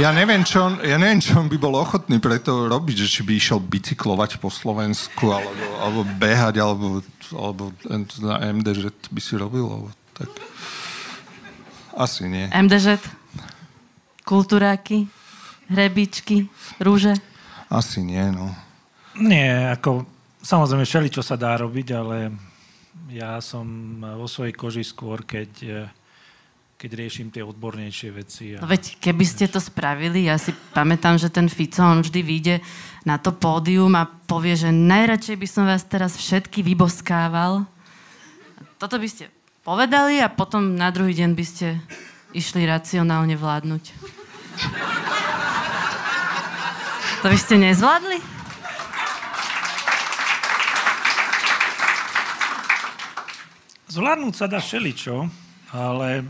[0.00, 3.20] Ja neviem, čo on, ja neviem, čo on by bol ochotný preto robiť, že či
[3.26, 7.04] by išiel bicyklovať po Slovensku, alebo, alebo behať, alebo,
[7.34, 7.62] alebo
[8.24, 10.30] na MDŽ by si robil, alebo tak...
[11.92, 12.48] Asi nie.
[12.48, 12.96] MDŽ?
[14.22, 15.10] Kultúráky?
[15.66, 16.46] Hrebičky?
[16.78, 17.18] Rúže?
[17.72, 18.52] Asi nie, no.
[19.18, 20.06] Nie, ako
[20.42, 22.32] samozrejme všeli, čo sa dá robiť, ale
[23.08, 23.64] ja som
[24.00, 25.50] vo svojej koži skôr, keď,
[26.76, 28.56] keď riešim tie odbornejšie veci.
[28.56, 28.60] A...
[28.60, 32.56] No veď keby ste to spravili, ja si pamätám, že ten Fico, on vždy vyjde
[33.08, 37.64] na to pódium a povie, že najradšej by som vás teraz všetky vyboskával.
[38.76, 39.30] Toto by ste
[39.62, 41.78] povedali a potom na druhý deň by ste
[42.32, 43.84] išli racionálne vládnuť.
[47.22, 48.18] To by ste nezvládli?
[53.92, 55.28] Zvládnuť sa dá všeličo,
[55.76, 56.24] ale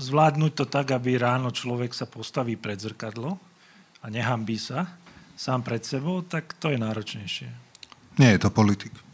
[0.00, 3.36] zvládnuť to tak, aby ráno človek sa postaví pred zrkadlo
[4.00, 4.88] a nehambí sa
[5.36, 7.48] sám pred sebou, tak to je náročnejšie.
[8.16, 9.05] Nie je to politik.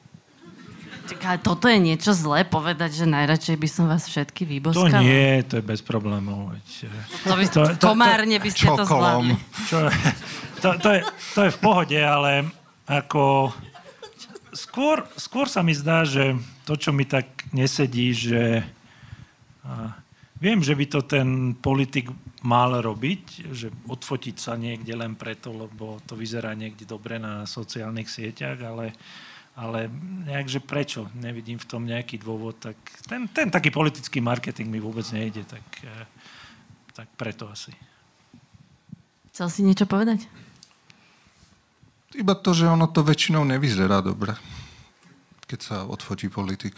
[1.20, 4.88] Ale toto je niečo zlé povedať, že najradšej by som vás všetky vyboskal.
[4.88, 6.57] To nie, to je bez problémov.
[7.29, 9.37] To by, to, to, komárne by ste to zvládli.
[9.68, 9.79] Čo,
[10.64, 11.01] to, to, je,
[11.37, 12.48] to je v pohode, ale
[12.88, 13.53] ako...
[14.53, 16.37] Skôr, skôr sa mi zdá, že
[16.68, 17.25] to, čo mi tak
[17.57, 18.61] nesedí, že
[20.37, 22.12] viem, že by to ten politik
[22.44, 28.12] mal robiť, že odfotiť sa niekde len preto, lebo to vyzerá niekde dobre na sociálnych
[28.12, 28.92] sieťach, ale,
[29.53, 29.93] ale
[30.25, 31.12] nejakže prečo?
[31.12, 32.57] Nevidím v tom nejaký dôvod.
[32.57, 36.07] Tak ten, ten taký politický marketing mi vôbec nejde, tak, eh,
[36.97, 37.73] tak preto asi.
[39.33, 40.29] Chcel si niečo povedať?
[42.12, 44.37] Iba to, že ono to väčšinou nevyzerá dobre,
[45.49, 46.77] keď sa odfotí politik.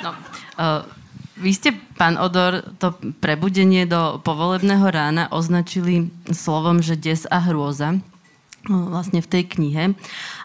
[0.00, 0.16] No,
[0.56, 0.80] uh,
[1.36, 8.00] vy ste, pán Odor, to prebudenie do povolebného rána označili slovom, že des a hrôza
[8.68, 9.92] vlastne v tej knihe.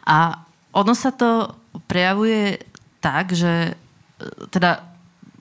[0.05, 0.43] A
[0.75, 1.55] ono sa to
[1.89, 2.61] prejavuje
[2.99, 3.73] tak, že e,
[4.51, 4.83] teda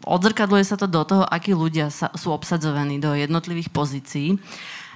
[0.08, 4.40] odzrkadluje sa to do toho, akí ľudia sa, sú obsadzovaní do jednotlivých pozícií.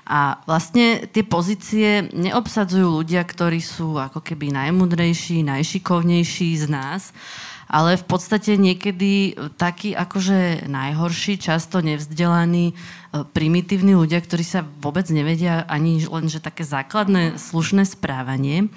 [0.03, 7.14] A vlastne tie pozície neobsadzujú ľudia, ktorí sú ako keby najmudrejší, najšikovnejší z nás,
[7.73, 12.75] ale v podstate niekedy takí akože najhorší, často nevzdelaní, e,
[13.33, 18.69] primitívni ľudia, ktorí sa vôbec nevedia ani len, že také základné slušné správanie.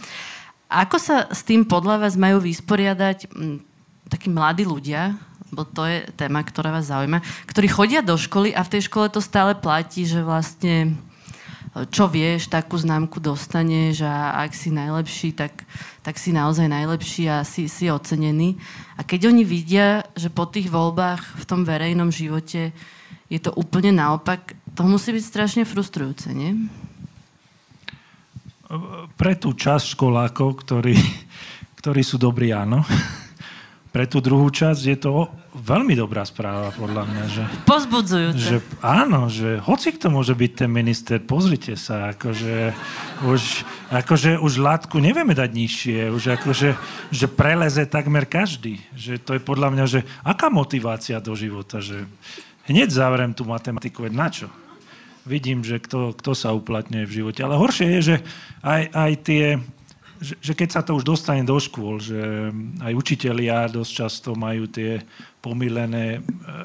[0.71, 3.27] Ako sa s tým podľa vás majú vysporiadať
[4.07, 5.19] takí mladí ľudia,
[5.51, 7.19] lebo to je téma, ktorá vás zaujíma,
[7.51, 10.95] ktorí chodia do školy a v tej škole to stále platí, že vlastne
[11.91, 15.67] čo vieš, takú známku dostaneš a ak si najlepší, tak,
[16.05, 18.61] tak si naozaj najlepší a si, si ocenený.
[18.93, 22.69] A keď oni vidia, že po tých voľbách v tom verejnom živote
[23.25, 26.69] je to úplne naopak, to musí byť strašne frustrujúce, nie?
[29.17, 30.93] Pre tú časť školákov, ktorí,
[31.81, 32.85] ktorí sú dobrí, áno.
[33.95, 37.23] Pre tú druhú časť je to veľmi dobrá správa, podľa mňa.
[37.31, 38.43] Že, Pozbudzujúce.
[38.43, 42.75] Že, áno, že hoci kto môže byť ten minister, pozrite sa, akože
[43.23, 43.63] už,
[43.95, 46.75] akože už látku nevieme dať nižšie, už akože
[47.07, 48.83] že preleze takmer každý.
[48.99, 52.03] Že to je podľa mňa, že aká motivácia do života, že
[52.67, 54.51] hneď zavrem tú matematiku, veď na čo?
[55.23, 57.47] Vidím, že kto, kto sa uplatňuje v živote.
[57.47, 58.15] Ale horšie je, že
[58.59, 59.43] aj, aj tie
[60.25, 62.49] že, že keď sa to už dostane do škôl, že
[62.81, 65.05] aj učitelia dosť často majú tie
[65.45, 66.19] pomílené e,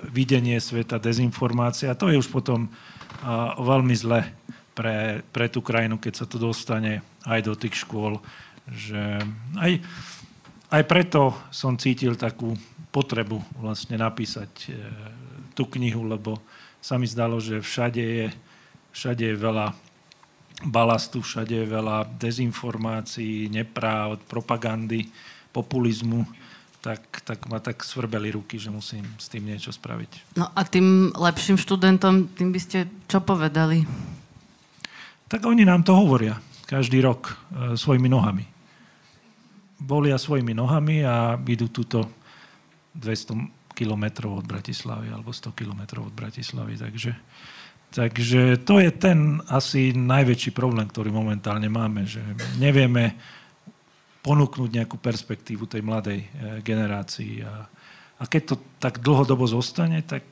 [0.09, 2.73] videnie sveta, dezinformácia, to je už potom
[3.21, 4.25] a, veľmi zle
[4.73, 8.17] pre, pre tú krajinu, keď sa to dostane aj do tých škôl.
[8.65, 9.21] Že
[9.61, 9.73] aj,
[10.73, 12.57] aj preto som cítil takú
[12.89, 14.81] potrebu vlastne napísať e,
[15.53, 16.41] tú knihu, lebo
[16.81, 18.27] sa mi zdalo, že všade je,
[18.97, 19.90] všade je veľa
[20.65, 25.09] balastu, všade veľa dezinformácií, nepráv, propagandy,
[25.51, 26.29] populizmu,
[26.81, 30.37] tak, tak ma tak svrbeli ruky, že musím s tým niečo spraviť.
[30.41, 33.85] No a tým lepším študentom, tým by ste čo povedali?
[35.29, 37.35] Tak oni nám to hovoria každý rok e,
[37.77, 38.47] svojimi nohami.
[39.81, 42.09] Volia svojimi nohami a idú túto
[42.97, 46.81] 200 kilometrov od Bratislavy alebo 100 kilometrov od Bratislavy.
[46.81, 47.11] Takže
[47.91, 52.23] Takže to je ten asi najväčší problém, ktorý momentálne máme, že
[52.63, 53.19] nevieme
[54.23, 56.27] ponúknuť nejakú perspektívu tej mladej e,
[56.63, 57.43] generácii.
[57.43, 57.67] A,
[58.21, 60.23] a keď to tak dlhodobo zostane, tak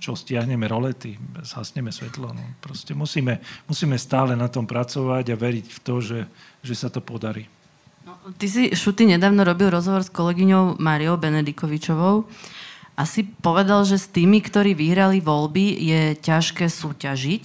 [0.00, 2.32] čo, stiahneme rolety, zhasneme svetlo.
[2.32, 2.44] No.
[2.64, 6.20] Proste musíme, musíme stále na tom pracovať a veriť v to, že,
[6.64, 7.44] že sa to podarí.
[8.08, 12.24] No, ty si, Šuty, nedávno robil rozhovor s kolegyňou Mariou Benedikovičovou
[12.92, 17.42] asi povedal, že s tými, ktorí vyhrali voľby, je ťažké súťažiť,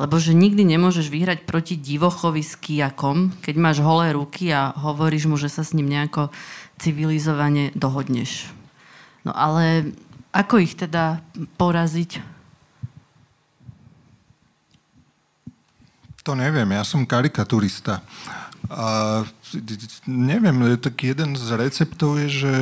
[0.00, 5.28] lebo že nikdy nemôžeš vyhrať proti divochovi s kijakom, keď máš holé ruky a hovoríš
[5.28, 6.32] mu, že sa s ním nejako
[6.80, 8.48] civilizovane dohodneš.
[9.28, 9.92] No ale
[10.32, 11.20] ako ich teda
[11.60, 12.24] poraziť?
[16.24, 18.00] To neviem, ja som karikaturista.
[18.72, 19.20] A
[20.08, 22.54] neviem, tak jeden z receptov je, že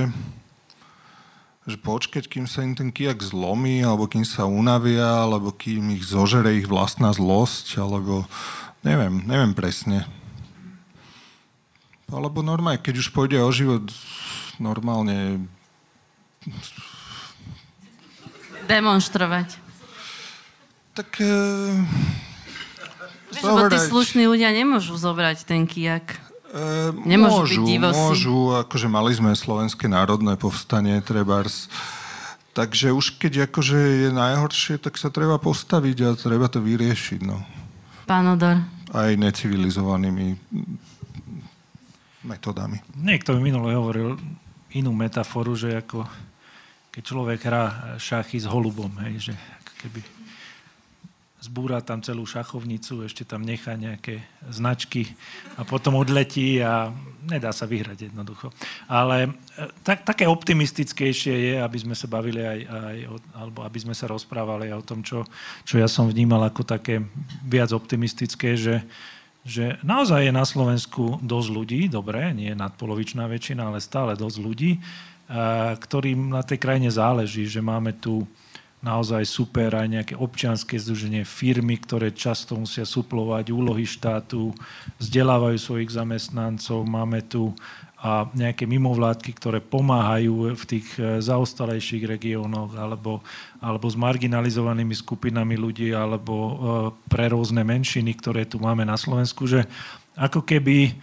[1.69, 6.09] že počkať, kým sa im ten kijak zlomí, alebo kým sa unavia, alebo kým ich
[6.09, 8.25] zožere ich vlastná zlosť, alebo
[8.81, 10.09] neviem, neviem presne.
[12.09, 13.87] Alebo normálne, keď už pôjde o život,
[14.57, 15.45] normálne...
[18.65, 19.61] Demonstrovať.
[20.97, 21.21] Tak...
[21.21, 21.37] E...
[23.31, 26.19] Vieš, lebo tí slušní ľudia nemôžu zobrať ten kijak.
[26.51, 27.99] E, Nemôžu môžu, byť divosi.
[27.99, 31.71] Môžu, akože mali sme Slovenské národné povstanie, trebárs.
[32.51, 37.21] Takže už keď akože je najhoršie, tak sa treba postaviť a treba to vyriešiť.
[37.23, 37.39] No.
[38.11, 38.59] Pán Odor.
[38.91, 40.35] Aj necivilizovanými
[42.27, 42.83] metodami.
[42.99, 44.19] Niekto mi minule hovoril
[44.75, 46.05] inú metaforu, že ako
[46.91, 47.65] keď človek hrá
[48.03, 49.35] šachy s holubom, hej, že
[49.79, 50.20] keby
[51.41, 54.21] zbúra tam celú šachovnicu, ešte tam nechá nejaké
[54.53, 55.17] značky
[55.57, 56.93] a potom odletí a
[57.25, 58.53] nedá sa vyhrať jednoducho.
[58.85, 63.79] Ale e, tak, také optimistickejšie je, aby sme sa bavili aj, aj o, alebo aby
[63.81, 65.25] sme sa rozprávali o tom, čo,
[65.65, 67.01] čo ja som vnímal ako také
[67.45, 68.85] viac optimistické, že,
[69.41, 74.39] že naozaj je na Slovensku dosť ľudí, dobre, nie je nadpolovičná väčšina, ale stále dosť
[74.45, 74.77] ľudí,
[75.79, 78.27] ktorým na tej krajine záleží, že máme tu
[78.81, 84.57] naozaj super aj nejaké občianske združenie firmy, ktoré často musia suplovať úlohy štátu,
[84.97, 87.53] vzdelávajú svojich zamestnancov, máme tu
[88.01, 93.21] a nejaké mimovládky, ktoré pomáhajú v tých e, zaostalejších regiónoch alebo,
[93.61, 96.53] alebo s marginalizovanými skupinami ľudí alebo e,
[97.13, 99.69] pre rôzne menšiny, ktoré tu máme na Slovensku, že
[100.17, 100.97] ako keby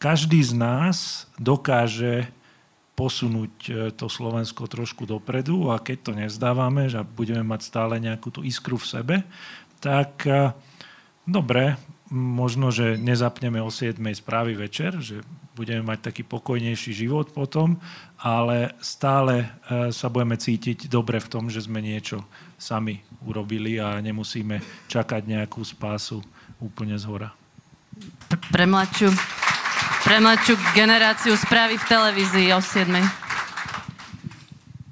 [0.00, 2.32] každý z nás dokáže
[3.02, 8.30] posunúť e, to Slovensko trošku dopredu a keď to nevzdávame, že budeme mať stále nejakú
[8.30, 9.16] tú iskru v sebe,
[9.82, 10.54] tak e,
[11.26, 11.74] dobre,
[12.14, 15.26] možno, že nezapneme o 7 správy večer, že
[15.58, 17.74] budeme mať taký pokojnejší život potom,
[18.22, 22.22] ale stále e, sa budeme cítiť dobre v tom, že sme niečo
[22.54, 26.22] sami urobili a nemusíme čakať nejakú spásu
[26.62, 27.34] úplne z hora.
[28.30, 29.10] Pre mladšiu
[30.02, 32.90] pre mladšiu generáciu správy v televízii o 7.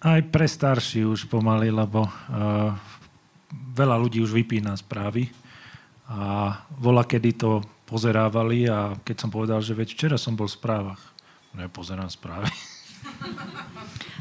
[0.00, 2.72] Aj pre starší už pomaly, lebo uh,
[3.74, 5.28] veľa ľudí už vypína správy
[6.10, 10.56] a vola, kedy to pozerávali a keď som povedal, že veď včera som bol v
[10.58, 11.02] správach.
[11.54, 12.50] Nepozerám správy.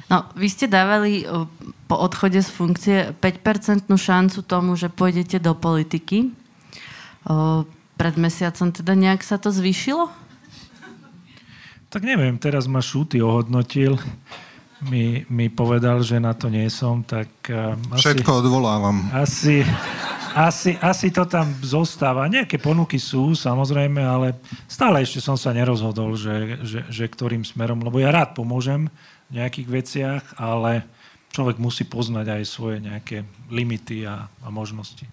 [0.09, 1.21] No, vy ste dávali
[1.85, 6.33] po odchode z funkcie 5% šancu tomu, že pôjdete do politiky.
[7.93, 10.09] Pred mesiacom teda nejak sa to zvýšilo?
[11.89, 13.97] Tak neviem, teraz ma Šúty ohodnotil,
[14.85, 17.27] mi, mi povedal, že na to nie som, tak...
[17.49, 19.09] Uh, asi, Všetko odvolávam.
[19.09, 19.65] Asi,
[20.37, 22.29] asi, asi to tam zostáva.
[22.29, 24.37] Nejaké ponuky sú, samozrejme, ale
[24.69, 28.87] stále ešte som sa nerozhodol, že, že, že ktorým smerom, lebo ja rád pomôžem
[29.33, 30.85] v nejakých veciach, ale
[31.33, 35.09] človek musí poznať aj svoje nejaké limity a, a možnosti.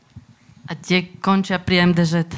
[0.68, 2.28] A tie končia pri MDŽ?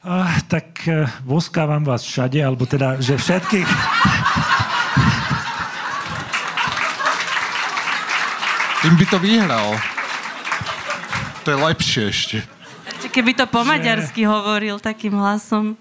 [0.00, 3.68] Ah, tak uh, voskávam vás všade, alebo teda, že všetkých...
[8.80, 9.76] Tým by to vyhral.
[11.44, 12.38] To je lepšie ešte.
[13.12, 13.68] Keby to po že...
[13.76, 15.76] maďarsky hovoril takým hlasom.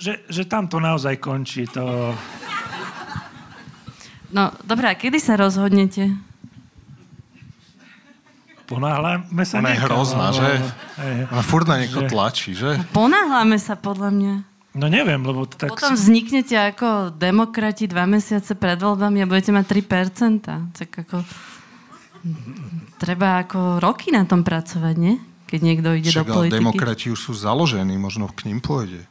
[0.00, 1.68] Že, že tam to naozaj končí.
[1.76, 2.16] To...
[4.32, 6.16] No, dobré, a kedy sa rozhodnete?
[8.74, 10.50] Ponáhľame sa Ona je hrozná, že?
[11.30, 12.76] Ona furt na nieko tlačí, že?
[12.90, 14.34] Ponáhľame sa, podľa mňa.
[14.74, 15.70] No neviem, lebo tak...
[15.70, 20.74] Potom vzniknete ako demokrati dva mesiace pred voľbami a budete mať 3%.
[20.74, 21.22] Tak ako...
[22.98, 25.14] Treba ako roky na tom pracovať, nie?
[25.46, 26.58] Keď niekto ide Však, do politiky.
[26.58, 29.06] demokrati už sú založení, možno k ním pôjde.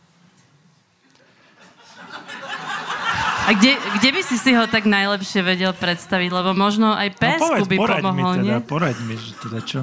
[3.43, 6.29] A kde, kde by si si ho tak najlepšie vedel predstaviť?
[6.31, 8.57] Lebo možno aj PSK no, by pomohol, mi teda, nie?
[8.63, 9.81] Poraď mi, že teda čo?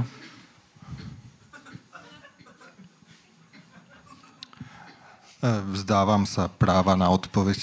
[5.44, 7.60] E, vzdávam sa práva na odpoveď.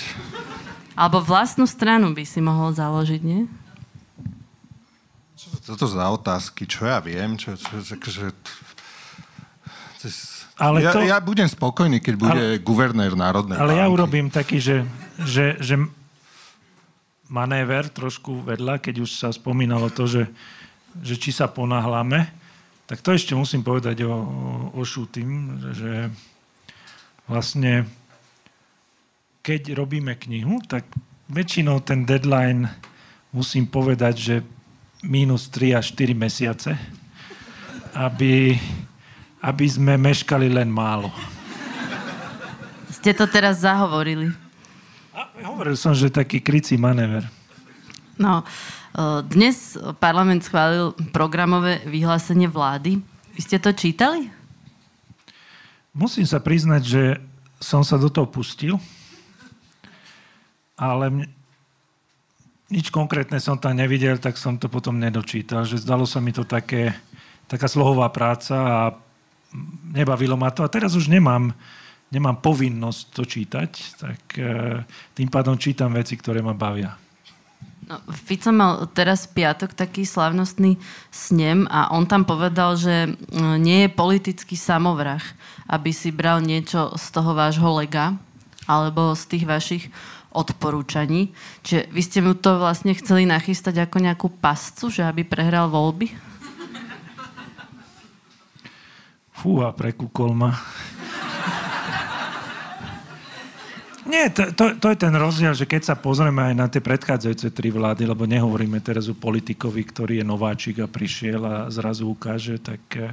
[0.94, 3.50] Alebo vlastnú stranu by si mohol založiť, nie?
[5.38, 6.70] Čo toto za otázky?
[6.70, 7.38] Čo ja viem?
[7.38, 8.22] Čo, čo, čo, čo,
[10.58, 11.06] ale ja, to...
[11.06, 13.82] ja budem spokojný, keď bude ale, guvernér Národnej Ale banky.
[13.82, 14.76] ja urobím taký, že
[15.26, 15.76] že, že
[17.28, 20.24] manéver trošku vedľa, keď už sa spomínalo to, že,
[21.04, 22.30] že či sa ponáhľame,
[22.88, 24.16] tak to ešte musím povedať o,
[24.72, 26.08] o, Šutým, že
[27.28, 27.84] vlastne
[29.44, 30.88] keď robíme knihu, tak
[31.28, 32.72] väčšinou ten deadline
[33.36, 34.36] musím povedať, že
[35.04, 36.72] minus 3 až 4 mesiace,
[37.92, 38.56] aby,
[39.44, 41.12] aby sme meškali len málo.
[42.88, 44.47] Ste to teraz zahovorili.
[45.18, 47.26] Hovoril som, že taký krycí manéver.
[48.22, 48.46] No, e,
[49.26, 53.02] dnes parlament schválil programové vyhlásenie vlády.
[53.34, 54.30] Vy ste to čítali?
[55.98, 57.04] Musím sa priznať, že
[57.58, 58.78] som sa do toho pustil,
[60.78, 61.28] ale mne,
[62.70, 65.66] nič konkrétne som tam nevidel, tak som to potom nedočítal.
[65.66, 66.94] Že zdalo sa mi to také,
[67.50, 68.82] taká slohová práca a
[69.90, 70.62] nebavilo ma to.
[70.62, 71.58] A teraz už nemám
[72.12, 74.82] nemám povinnosť to čítať, tak e,
[75.16, 76.96] tým pádom čítam veci, ktoré ma bavia.
[77.88, 80.76] No, Fico mal teraz piatok taký slavnostný
[81.08, 83.16] snem a on tam povedal, že
[83.64, 85.24] nie je politický samovrah,
[85.72, 88.16] aby si bral niečo z toho vášho lega.
[88.68, 89.84] alebo z tých vašich
[90.36, 91.32] odporúčaní.
[91.64, 96.12] Čiže vy ste mu to vlastne chceli nachystať ako nejakú pascu, že aby prehral voľby?
[99.32, 100.52] Fúha, prekúkol ma.
[104.08, 107.52] Nie, to, to, to je ten rozdiel, že keď sa pozrieme aj na tie predchádzajúce
[107.52, 112.56] tri vlády, lebo nehovoríme teraz o politikovi, ktorý je nováčik a prišiel a zrazu ukáže,
[112.56, 113.12] tak eh,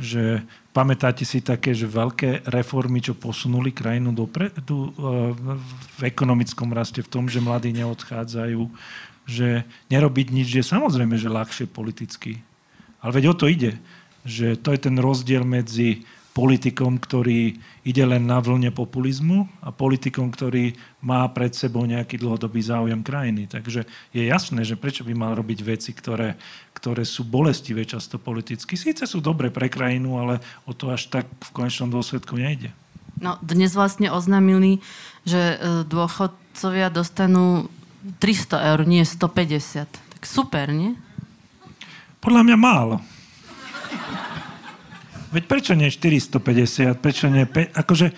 [0.00, 0.40] že
[0.72, 4.92] pamätáte si také, že veľké reformy, čo posunuli krajinu dopredu eh,
[6.00, 8.62] v ekonomickom raste, v tom, že mladí neodchádzajú,
[9.28, 12.40] že nerobiť nič je samozrejme, že ľahšie politicky.
[13.04, 13.76] Ale veď o to ide,
[14.24, 17.56] že to je ten rozdiel medzi politikom, ktorý
[17.86, 20.74] ide len na vlne populizmu a politikom, ktorý
[21.06, 23.46] má pred sebou nejaký dlhodobý záujem krajiny.
[23.46, 26.34] Takže je jasné, že prečo by mal robiť veci, ktoré,
[26.74, 28.74] ktoré sú bolestivé často politicky.
[28.74, 32.74] Síce sú dobre pre krajinu, ale o to až tak v konečnom dôsledku nejde.
[33.22, 34.82] No, dnes vlastne oznámili,
[35.22, 35.56] že e,
[35.86, 37.70] dôchodcovia dostanú
[38.18, 39.86] 300 eur, nie 150.
[39.88, 40.98] Tak super, nie?
[42.18, 42.98] Podľa mňa málo.
[45.34, 46.98] Veď prečo nie 450?
[47.02, 47.74] Prečo nie 5?
[47.74, 48.14] Akože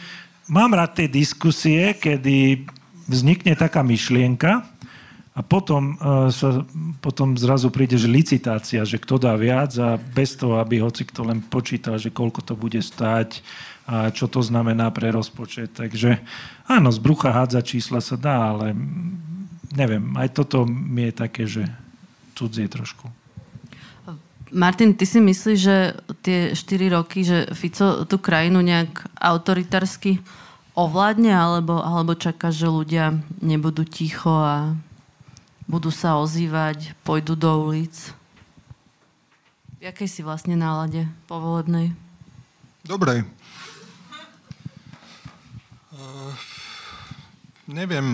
[0.48, 2.66] mám rád tie diskusie, kedy
[3.09, 4.64] vznikne taká myšlienka
[5.38, 6.66] a potom, uh, sa,
[6.98, 11.30] potom zrazu príde, že licitácia, že kto dá viac a bez toho, aby hoci kto
[11.30, 13.40] len počítal, že koľko to bude stáť
[13.88, 15.72] a čo to znamená pre rozpočet.
[15.72, 16.20] Takže
[16.68, 18.76] áno, z brucha hádza čísla sa dá, ale
[19.72, 21.64] neviem, aj toto mi je také, že
[22.36, 23.09] cudzie trošku.
[24.53, 25.76] Martin, ty si myslíš, že
[26.24, 30.20] tie 4 roky, že Fico tú krajinu nejak autoritársky
[30.78, 34.72] ovládne, alebo, alebo čaká, že ľudia nebudú ticho a
[35.68, 37.94] budú sa ozývať, pôjdu do ulic?
[39.78, 41.92] V jakej si vlastne nálade povolebnej?
[42.88, 43.28] Dobrej.
[47.68, 48.06] Neviem,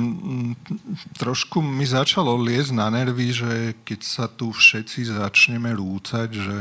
[1.15, 3.53] trošku mi začalo liesť na nervy, že
[3.87, 6.59] keď sa tu všetci začneme rúcať, že,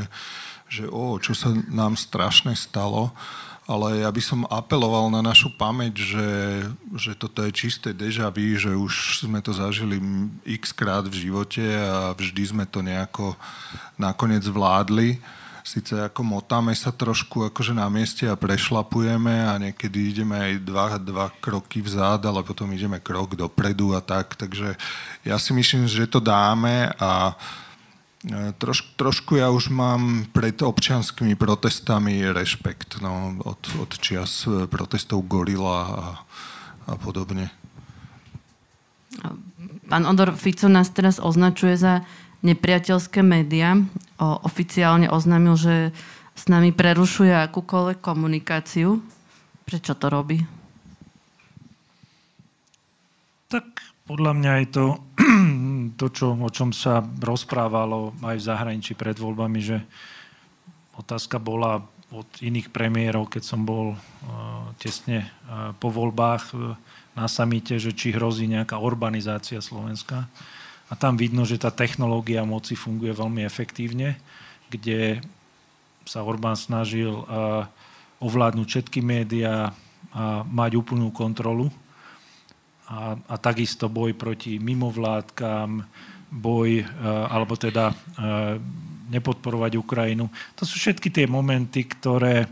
[0.69, 3.09] že o, čo sa nám strašne stalo,
[3.63, 6.29] ale ja by som apeloval na našu pamäť, že,
[6.93, 9.97] že toto je čisté deja vu, že už sme to zažili
[10.43, 13.33] x krát v živote a vždy sme to nejako
[13.97, 15.17] nakoniec vládli
[15.64, 20.86] síce ako motáme sa trošku akože na mieste a prešlapujeme a niekedy ideme aj dva,
[20.99, 24.76] dva kroky vzad, ale potom ideme krok dopredu a tak, takže
[25.24, 27.34] ja si myslím, že to dáme a
[28.28, 35.24] e, Troš, trošku ja už mám pred občianskými protestami rešpekt no, od, od čias protestov
[35.28, 36.05] Gorila a,
[36.88, 37.51] a podobne.
[39.88, 42.01] Pán Odor Fico nás teraz označuje za
[42.43, 43.79] nepriateľské médiá.
[44.19, 45.75] Oficiálne oznámil, že
[46.35, 48.99] s nami prerušuje akúkoľvek komunikáciu.
[49.63, 50.43] Prečo to robí?
[53.47, 53.65] Tak
[54.03, 54.85] podľa mňa je to
[55.99, 59.77] to, čo, o čom sa rozprávalo aj v zahraničí pred voľbami, že
[60.99, 61.81] otázka bola
[62.13, 63.99] od iných premiérov, keď som bol uh,
[64.77, 66.77] tesne uh, po voľbách uh,
[67.17, 70.29] na samite, že či hrozí nejaká urbanizácia Slovenska.
[70.93, 74.13] A tam vidno, že tá technológia moci funguje veľmi efektívne,
[74.69, 75.25] kde
[76.05, 77.09] sa Orbán snažil
[78.21, 79.73] ovládnuť všetky médiá
[80.13, 81.73] a mať úplnú kontrolu.
[82.85, 85.81] A, a takisto boj proti mimovládkam,
[86.29, 86.85] boj,
[87.33, 87.89] alebo teda
[89.09, 90.29] nepodporovať Ukrajinu.
[90.53, 92.45] To sú všetky tie momenty, ktoré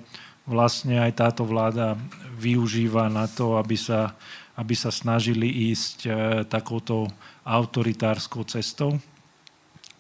[0.50, 1.94] vlastne aj táto vláda
[2.42, 4.18] využíva na to, aby sa,
[4.58, 6.10] aby sa snažili ísť
[6.50, 7.06] takouto
[7.46, 8.98] autoritárskou cestou.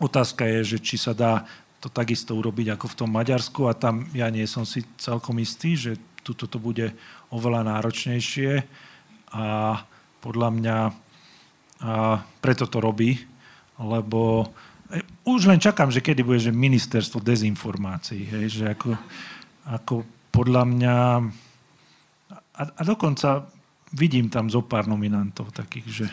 [0.01, 1.45] Otázka je, že či sa dá
[1.81, 5.73] to takisto urobiť ako v tom Maďarsku a tam ja nie som si celkom istý,
[5.73, 6.93] že tuto to bude
[7.33, 8.61] oveľa náročnejšie
[9.33, 9.77] a
[10.21, 10.77] podľa mňa
[11.81, 13.17] a preto to robí,
[13.81, 14.45] lebo
[14.93, 18.93] e, už len čakám, že kedy bude že ministerstvo dezinformácií, hej, že ako,
[19.65, 19.93] ako
[20.29, 20.95] podľa mňa
[22.53, 23.49] a, a dokonca
[23.97, 26.05] vidím tam zo pár nominantov takých, že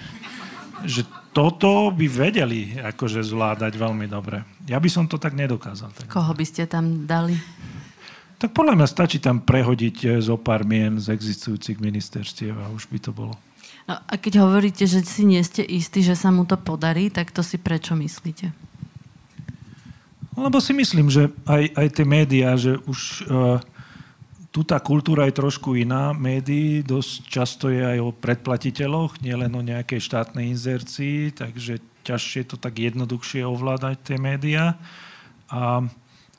[0.85, 1.03] že
[1.35, 4.43] toto by vedeli akože zvládať veľmi dobre.
[4.67, 5.95] Ja by som to tak nedokázal.
[5.95, 6.07] Tak.
[6.11, 7.39] Koho by ste tam dali?
[8.39, 12.87] Tak podľa mňa stačí tam prehodiť eh, zo pár mien z existujúcich ministerstiev a už
[12.91, 13.35] by to bolo.
[13.89, 17.33] No, a keď hovoríte, že si nie ste istí, že sa mu to podarí, tak
[17.33, 18.53] to si prečo myslíte?
[20.39, 23.59] Lebo si myslím, že aj, aj tie médiá, že už uh,
[24.59, 26.11] tu tá kultúra je trošku iná.
[26.11, 32.59] Médií dosť často je aj o predplatiteľoch, nielen o nejakej štátnej inzercii, takže ťažšie to
[32.59, 34.75] tak jednoduchšie ovládať tie médiá.
[35.47, 35.87] A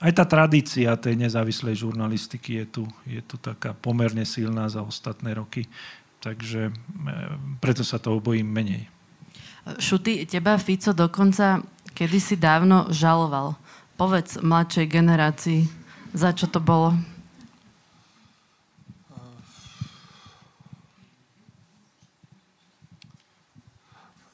[0.03, 5.31] aj tá tradícia tej nezávislej žurnalistiky je tu, je tu taká pomerne silná za ostatné
[5.39, 5.71] roky.
[6.19, 6.75] takže
[7.63, 8.83] preto sa toho bojím menej.
[9.79, 11.63] Šuty, teba Fico dokonca
[11.95, 13.55] kedysi dávno žaloval.
[13.99, 15.61] Povedz mladšej generácii,
[16.15, 16.95] za čo to bolo?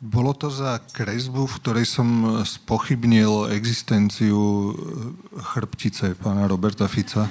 [0.06, 4.70] Bolo to za kresbu, v ktorej som spochybnil existenciu
[5.34, 7.26] chrbtice pána Roberta Fica.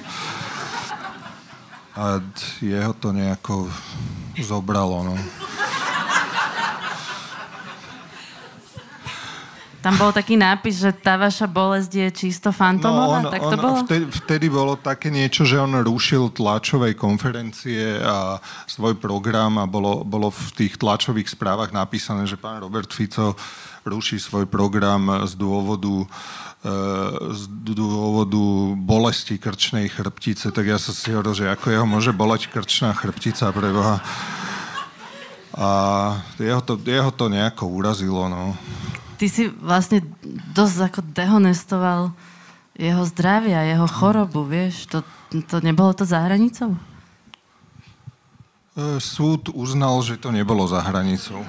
[1.95, 2.19] A
[2.59, 3.71] jeho to nejako
[4.43, 5.15] zobralo, no.
[9.85, 13.53] Tam bol taký nápis, že tá vaša bolesť je čisto fantomová, no on, tak to
[13.53, 13.77] on, bolo?
[13.85, 20.01] Vtedy, vtedy bolo také niečo, že on rušil tlačovej konferencie a svoj program a bolo,
[20.01, 23.37] bolo v tých tlačových správach napísané, že pán Robert Fico
[23.85, 26.07] ruší svoj program z dôvodu e,
[27.37, 27.43] z
[27.77, 32.97] dôvodu bolesti krčnej chrbtice, tak ja som si hovoril, že ako jeho môže boleť krčná
[32.97, 34.01] chrbtica pre Boha.
[35.55, 35.69] A
[36.41, 38.57] jeho to, jeho to nejako urazilo, no
[39.17, 40.03] ty si vlastne
[40.55, 42.15] dosť ako dehonestoval
[42.75, 44.91] jeho zdravie a jeho chorobu, vieš?
[44.91, 46.75] To, to nebolo to za hranicou?
[48.75, 51.47] E, súd uznal, že to nebolo za hranicou.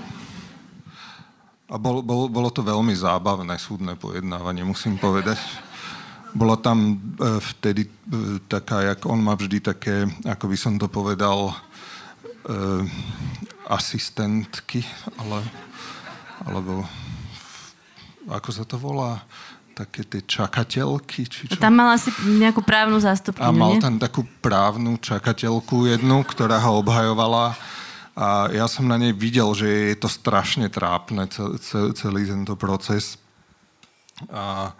[1.65, 5.41] A bol, bol, bolo to veľmi zábavné súdne pojednávanie, musím povedať.
[6.37, 6.95] Bola tam e,
[7.41, 7.91] vtedy e,
[8.45, 11.53] taká, jak on má vždy také, ako by som to povedal,
[13.65, 14.85] asistentky,
[15.17, 15.41] ale,
[16.45, 16.85] alebo
[18.29, 19.21] ako sa to volá,
[19.75, 21.27] také tie čakateľky.
[21.27, 21.59] Či čo?
[21.59, 23.83] Tam mal asi nejakú právnu zástupkyňu, A mal nie?
[23.83, 27.59] tam takú právnu čakateľku jednu, ktorá ho obhajovala
[28.15, 31.27] a ja som na nej videl, že je to strašne trápne,
[31.91, 33.19] celý tento proces.
[34.31, 34.71] A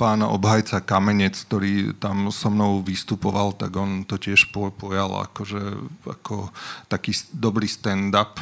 [0.00, 5.60] pán obhajca Kamenec, ktorý tam so mnou vystupoval, tak on to tiež pojal akože,
[6.08, 6.48] ako
[6.88, 8.40] taký dobrý stand-up.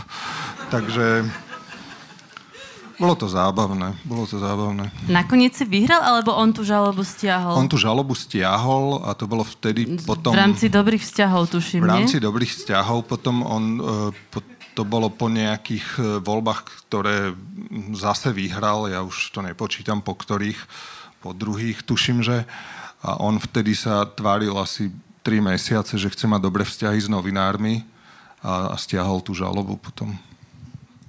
[0.70, 1.26] Takže
[2.98, 4.90] bolo to zábavné, bolo to zábavné.
[5.06, 7.54] Nakoniec si vyhral, alebo on tú žalobu stiahol?
[7.54, 10.34] On tú žalobu stiahol a to bolo vtedy potom...
[10.34, 12.26] V rámci dobrých vzťahov, tuším, V rámci nie?
[12.26, 13.62] dobrých vzťahov, potom on...
[14.34, 17.34] E, to bolo po nejakých e, voľbách, ktoré
[17.98, 20.58] zase vyhral, ja už to nepočítam, po ktorých,
[21.18, 22.46] po druhých, tuším, že.
[23.02, 24.94] A on vtedy sa tváril asi
[25.26, 27.82] tri mesiace, že chce mať dobré vzťahy s novinármi
[28.38, 30.14] a, a stiahol tú žalobu potom.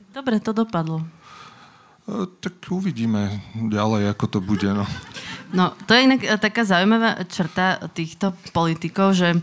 [0.09, 1.05] Dobre, to dopadlo.
[2.09, 4.65] E, tak uvidíme ďalej, ako to bude.
[4.65, 4.85] No,
[5.53, 9.37] no to je inak e, taká zaujímavá črta týchto politikov, že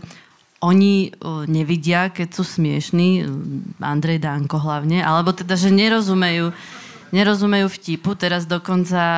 [0.59, 1.09] oni e,
[1.47, 3.23] nevidia, keď sú smiešní,
[3.79, 6.51] Andrej Danko hlavne, alebo teda, že nerozumejú,
[7.15, 8.19] nerozumejú vtipu.
[8.19, 9.11] Teraz dokonca o,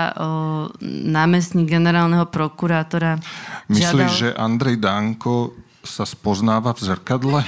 [1.09, 3.17] námestník generálneho prokurátora
[3.65, 4.13] Myslíš, žiadal...
[4.13, 7.41] že Andrej Danko sa spoznáva v zrkadle?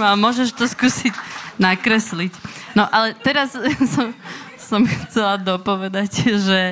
[0.24, 1.14] môžeš to skúsiť
[1.60, 2.32] nakresliť.
[2.72, 3.52] No ale teraz
[3.94, 4.16] som,
[4.56, 6.62] som chcela dopovedať, že,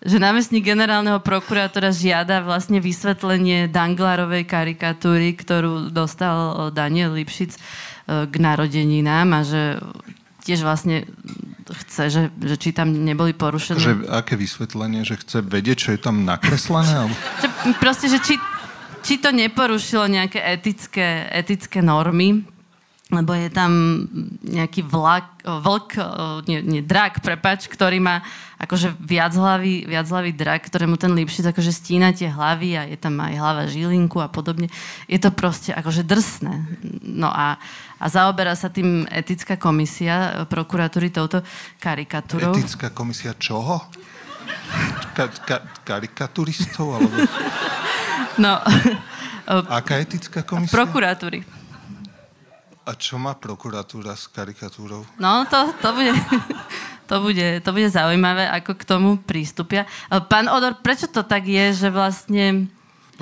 [0.00, 7.60] že námestník generálneho prokurátora žiada vlastne vysvetlenie Danglarovej karikatúry, ktorú dostal Daniel Lipšic e,
[8.26, 9.62] k narodeninám a že
[10.42, 11.06] tiež vlastne
[11.70, 13.78] chce, že, že či tam neboli porušené...
[13.78, 15.06] Že aké vysvetlenie?
[15.06, 17.08] Že chce vedieť, čo je tam nakreslené?
[17.62, 18.34] Že, proste, že či,
[19.06, 22.42] či to neporušilo nejaké etické, etické normy,
[23.12, 24.04] lebo je tam
[24.40, 26.00] nejaký vlak, vlk,
[26.48, 28.24] nie, nie, drak, prepač, ktorý má
[28.56, 33.34] akože viachlavý, viachlavý drak, ktorému ten Lipšic akože stína tie hlavy a je tam aj
[33.36, 34.72] hlava žilinku a podobne.
[35.10, 36.64] Je to proste akože drsné.
[37.04, 37.60] No a,
[38.00, 41.44] a zaoberá sa tým etická komisia prokuratúry touto
[41.82, 42.56] karikatúrou.
[42.56, 43.82] Etická komisia čoho?
[45.12, 46.96] Ka, ka, karikaturistov?
[46.96, 47.14] Alebo...
[48.40, 48.56] No.
[49.68, 50.72] Aká etická komisia?
[50.72, 51.61] Prokuratúry.
[52.82, 55.06] A čo má prokuratúra s karikatúrou?
[55.14, 56.10] No, to, to, bude,
[57.10, 59.86] to, bude, to bude zaujímavé, ako k tomu prístupia.
[60.26, 62.66] Pán Odor, prečo to tak je, že vlastne...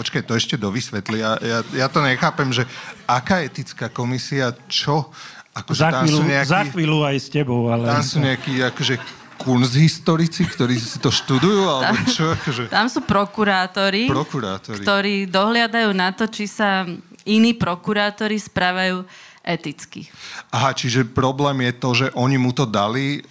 [0.00, 1.20] Počkaj, to ešte dovysvetli.
[1.20, 2.64] Ja, ja, ja to nechápem, že
[3.04, 5.12] aká etická komisia, čo?
[5.52, 7.84] Ako, za, chvíľu, nejakí, za chvíľu aj s tebou, ale...
[7.84, 8.96] Tam sú nejakí akože
[9.40, 12.32] kunsthistorici, ktorí si to študujú, alebo čo?
[12.32, 12.72] Akože...
[12.72, 16.88] Tam sú prokurátori, prokurátori, ktorí dohliadajú na to, či sa
[17.24, 19.04] iní prokurátori správajú
[19.40, 20.04] eticky.
[20.52, 23.24] Aha, čiže problém je to, že oni mu to dali...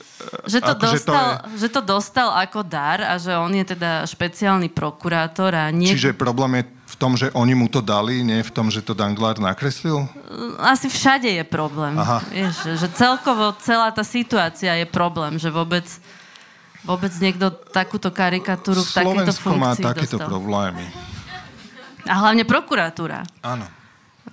[0.49, 1.57] Že to, ako, dostal, že to, je...
[1.61, 5.93] že to dostal ako dar a že on je teda špeciálny prokurátor a nie...
[5.93, 8.97] Čiže problém je v tom, že oni mu to dali, nie v tom, že to
[8.97, 10.09] Danglár nakreslil?
[10.57, 11.93] Asi všade je problém.
[11.93, 12.25] Aha.
[12.33, 15.85] Vieš, že celkovo celá tá situácia je problém, že vôbec,
[16.81, 20.27] vôbec niekto takúto karikatúru v takejto funkcii má takéto dostal.
[20.27, 20.89] problémy.
[22.09, 23.21] A hlavne prokuratúra.
[23.45, 23.78] Áno.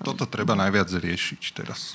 [0.02, 1.94] Toto treba najviac riešiť teraz.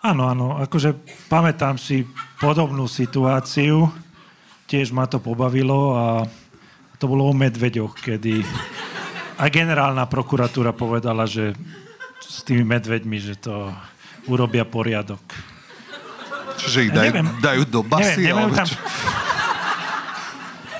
[0.00, 0.56] Áno, áno.
[0.60, 0.96] Akože
[1.28, 2.08] pamätám si
[2.40, 3.92] podobnú situáciu.
[4.64, 6.06] Tiež ma to pobavilo a
[7.00, 8.44] to bolo o medveďoch, kedy
[9.40, 11.56] a generálna prokuratúra povedala, že
[12.20, 13.72] s tými medveďmi, že to
[14.28, 15.20] urobia poriadok.
[16.60, 18.20] Čiže ich daj, neviem, dajú do basy?
[18.20, 18.68] Neviem, neviem, tam...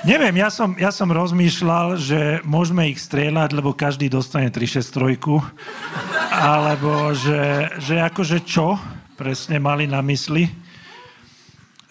[0.03, 5.17] neviem ja, som, ja som rozmýšľal, že môžeme ich strieľať, lebo každý dostane 363,
[6.31, 8.77] alebo že, že akože čo
[9.19, 10.49] presne mali na mysli.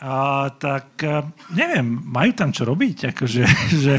[0.00, 3.42] A, tak e, neviem, majú tam čo robiť, akože,
[3.84, 3.94] že,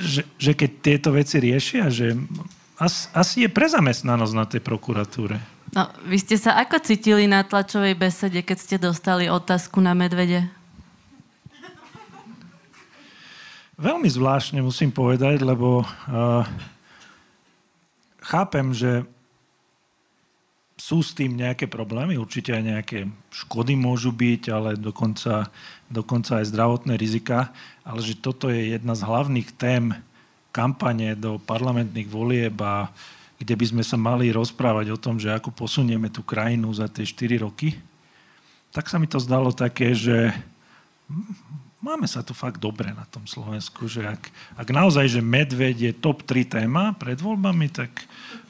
[0.00, 2.16] že, že keď tieto veci riešia, že
[2.80, 5.36] as, asi je prezamestnanosť na tej prokuratúre.
[5.76, 10.48] No, vy ste sa ako cítili na tlačovej besede, keď ste dostali otázku na medvede?
[13.78, 16.42] Veľmi zvláštne musím povedať, lebo uh,
[18.26, 19.06] chápem, že
[20.74, 22.98] sú s tým nejaké problémy, určite aj nejaké
[23.30, 25.46] škody môžu byť, ale dokonca,
[25.86, 27.54] dokonca aj zdravotné rizika,
[27.86, 29.94] ale že toto je jedna z hlavných tém
[30.50, 32.90] kampane do parlamentných volieb a
[33.38, 37.06] kde by sme sa mali rozprávať o tom, že ako posunieme tú krajinu za tie
[37.06, 37.78] 4 roky,
[38.74, 40.34] tak sa mi to zdalo také, že
[41.78, 44.22] máme sa tu fakt dobre na tom Slovensku, že ak,
[44.58, 47.90] ak naozaj, že medveď je top 3 téma pred voľbami, tak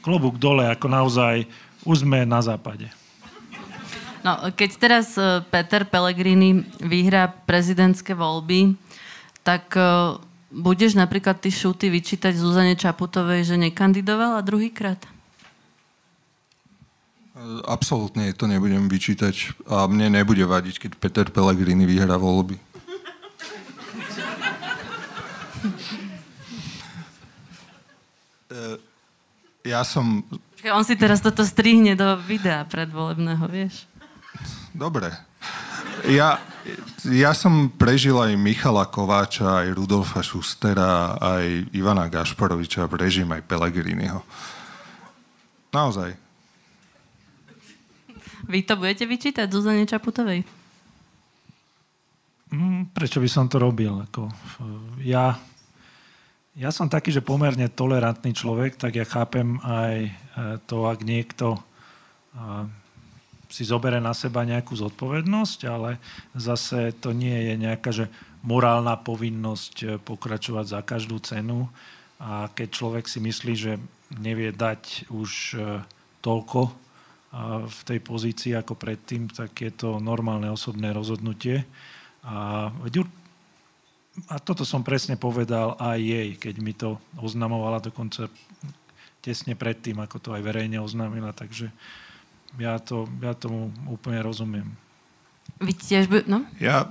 [0.01, 1.45] klobúk dole, ako naozaj
[1.85, 2.89] už sme na západe.
[4.19, 8.75] No, keď teraz e, Peter Pellegrini vyhrá prezidentské voľby,
[9.47, 10.19] tak e,
[10.51, 14.99] budeš napríklad ty šuty vyčítať Zuzane Čaputovej, že nekandidovala druhýkrát?
[14.99, 15.09] E,
[17.63, 22.59] absolútne to nebudem vyčítať a mne nebude vadiť, keď Peter Pellegrini vyhrá voľby.
[29.63, 30.25] Ja som
[30.67, 33.87] on si teraz toto strihne do videa predvolebného, vieš?
[34.75, 35.07] Dobre.
[36.11, 36.43] Ja,
[37.07, 44.19] ja som prežil aj Michala Kováča, aj Rudolfa Šustera, aj Ivana Gašparoviča, prežím aj Pelegriniho.
[45.71, 46.11] Naozaj.
[48.49, 50.43] Vy to budete vyčítať Zuzane Čaputovej?
[52.49, 54.01] Mm, prečo by som to robil?
[54.09, 54.27] Ako,
[55.05, 55.37] ja
[56.59, 60.11] ja som taký, že pomerne tolerantný človek, tak ja chápem aj e,
[60.67, 61.59] to, ak niekto e,
[63.47, 66.03] si zobere na seba nejakú zodpovednosť, ale
[66.35, 68.11] zase to nie je nejaká že
[68.43, 71.71] morálna povinnosť e, pokračovať za každú cenu.
[72.19, 73.79] A keď človek si myslí, že
[74.19, 75.55] nevie dať už
[76.19, 76.61] toľko
[77.63, 81.63] v tej pozícii ako predtým, tak je to normálne osobné rozhodnutie.
[82.27, 82.67] A
[84.27, 88.27] a toto som presne povedal aj jej, keď mi to oznamovala dokonca
[89.23, 91.71] tesne predtým, ako to aj verejne oznámila, takže
[92.57, 94.67] ja, to, ja tomu úplne rozumiem.
[95.59, 96.23] Vy tiež by...
[96.23, 96.47] No?
[96.61, 96.87] Ja,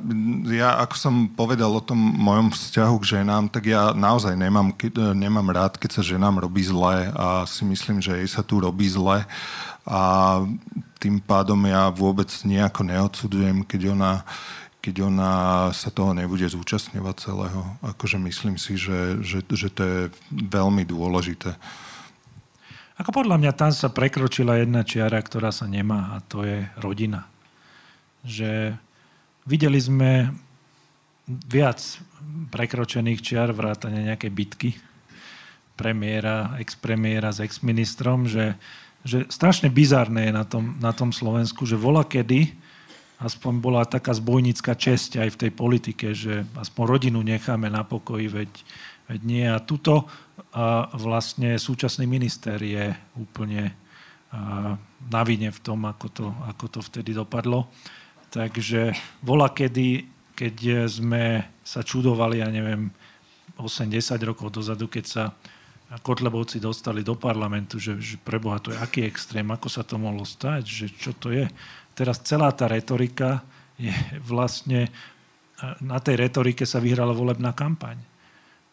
[0.53, 4.76] ja, ako som povedal o tom mojom vzťahu k ženám, tak ja naozaj nemám,
[5.16, 8.85] nemám rád, keď sa ženám robí zle a si myslím, že jej sa tu robí
[8.91, 9.24] zle
[9.89, 10.01] a
[11.01, 14.12] tým pádom ja vôbec nejako neodsudzujem, keď ona
[14.89, 17.76] keď ona sa toho nebude zúčastňovať celého.
[17.84, 20.01] Akože myslím si, že, že, že to je
[20.32, 21.53] veľmi dôležité.
[22.97, 27.28] Ako podľa mňa tam sa prekročila jedna čiara, ktorá sa nemá a to je rodina.
[28.24, 28.80] Že
[29.45, 30.32] videli sme
[31.28, 31.84] viac
[32.49, 34.70] prekročených čiar, vrátane nejakej bitky
[35.76, 38.57] premiéra, ex-premiéra s ex-ministrom, že,
[39.05, 42.68] že strašne bizarné je na tom, na tom Slovensku, že vola kedy
[43.19, 48.31] aspoň bola taká zbojnícka česť aj v tej politike, že aspoň rodinu necháme na pokoji,
[48.31, 48.53] veď,
[49.11, 49.47] veď nie.
[49.47, 50.07] A tuto
[50.55, 53.75] a vlastne súčasný minister je úplne
[54.31, 54.79] a,
[55.11, 57.66] na vine v tom, ako to, ako to vtedy dopadlo.
[58.31, 58.95] Takže
[59.25, 60.07] vola kedy,
[60.39, 62.93] keď sme sa čudovali, ja neviem,
[63.59, 65.25] 8-10 rokov dozadu, keď sa
[65.89, 70.23] Kotlebovci dostali do parlamentu, že, že preboha, to je aký extrém, ako sa to mohlo
[70.29, 71.49] stať, že čo to je
[71.99, 73.43] teraz celá tá retorika
[73.75, 73.91] je
[74.23, 74.87] vlastne,
[75.83, 77.99] na tej retorike sa vyhrala volebná kampaň.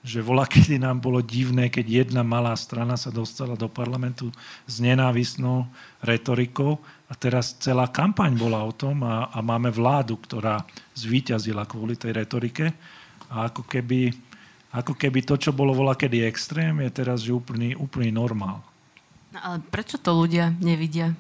[0.06, 4.30] Že vola, kedy nám bolo divné, keď jedna malá strana sa dostala do parlamentu
[4.70, 5.66] s nenávisnou
[6.06, 6.78] retorikou
[7.10, 10.62] a teraz celá kampaň bola o tom a, a máme vládu, ktorá
[10.94, 12.70] zvíťazila kvôli tej retorike
[13.34, 14.14] a ako keby,
[14.78, 18.62] ako keby to, čo bolo vola kedy extrém, je teraz že úplný, úplný normál.
[19.34, 21.18] No ale prečo to ľudia nevidia?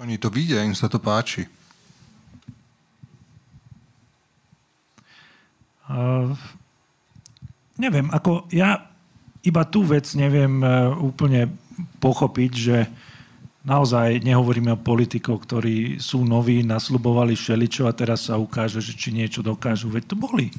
[0.00, 1.44] Oni to vidia, im sa to páči.
[5.92, 6.32] Uh,
[7.76, 8.88] neviem, ako ja
[9.42, 10.62] iba tú vec neviem
[11.02, 11.50] úplne
[11.98, 12.76] pochopiť, že
[13.62, 19.14] naozaj nehovoríme o politikov, ktorí sú noví, nasľubovali všeličo a teraz sa ukáže, že či
[19.14, 19.90] niečo dokážu.
[19.90, 20.50] Veď to boli.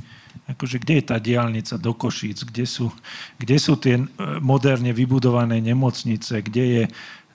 [0.43, 2.43] Akože kde je tá diálnica do Košíc?
[2.43, 2.91] Kde sú,
[3.39, 4.03] kde sú tie e,
[4.43, 6.43] moderne vybudované nemocnice?
[6.43, 6.84] Kde, je,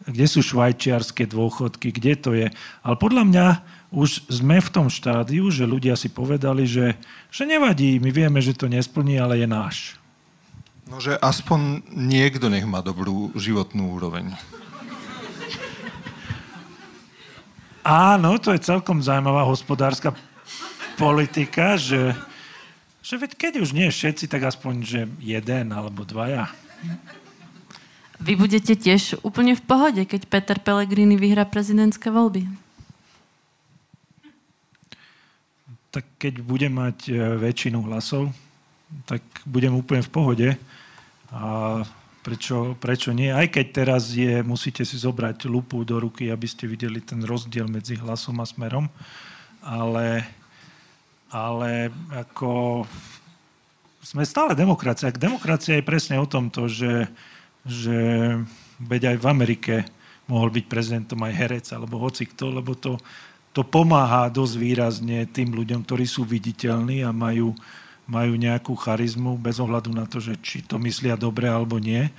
[0.07, 1.91] kde sú švajčiarske dôchodky?
[1.91, 2.53] Kde to je?
[2.85, 3.47] Ale podľa mňa
[3.89, 6.95] už sme v tom štádiu, že ľudia si povedali, že,
[7.33, 9.77] že nevadí, my vieme, že to nesplní, ale je náš.
[10.89, 14.33] No, že aspoň niekto nech má dobrú životnú úroveň.
[17.85, 20.13] Áno, to je celkom zaujímavá hospodárska
[21.01, 22.13] politika, že,
[23.01, 26.53] že veď keď už nie všetci, tak aspoň, že jeden alebo dvaja.
[28.19, 32.51] Vy budete tiež úplne v pohode, keď Peter Pellegrini vyhrá prezidentské voľby?
[35.95, 38.35] Tak keď budem mať e, väčšinu hlasov,
[39.07, 40.49] tak budem úplne v pohode.
[41.33, 41.83] A
[42.29, 43.33] Prečo, prečo nie?
[43.33, 47.65] Aj keď teraz je, musíte si zobrať lupu do ruky, aby ste videli ten rozdiel
[47.71, 48.85] medzi hlasom a smerom.
[49.65, 50.29] Ale,
[51.33, 52.85] ale ako
[54.05, 55.09] sme stále demokracia.
[55.09, 57.09] Demokracia je presne o tomto, že,
[57.67, 57.99] že
[58.79, 59.75] veď aj v Amerike
[60.29, 63.01] mohol byť prezidentom aj herec alebo hoci kto, lebo to,
[63.57, 67.57] to pomáha dosť výrazne tým ľuďom, ktorí sú viditeľní a majú,
[68.05, 72.13] majú nejakú charizmu bez ohľadu na to, že či to myslia dobre alebo nie.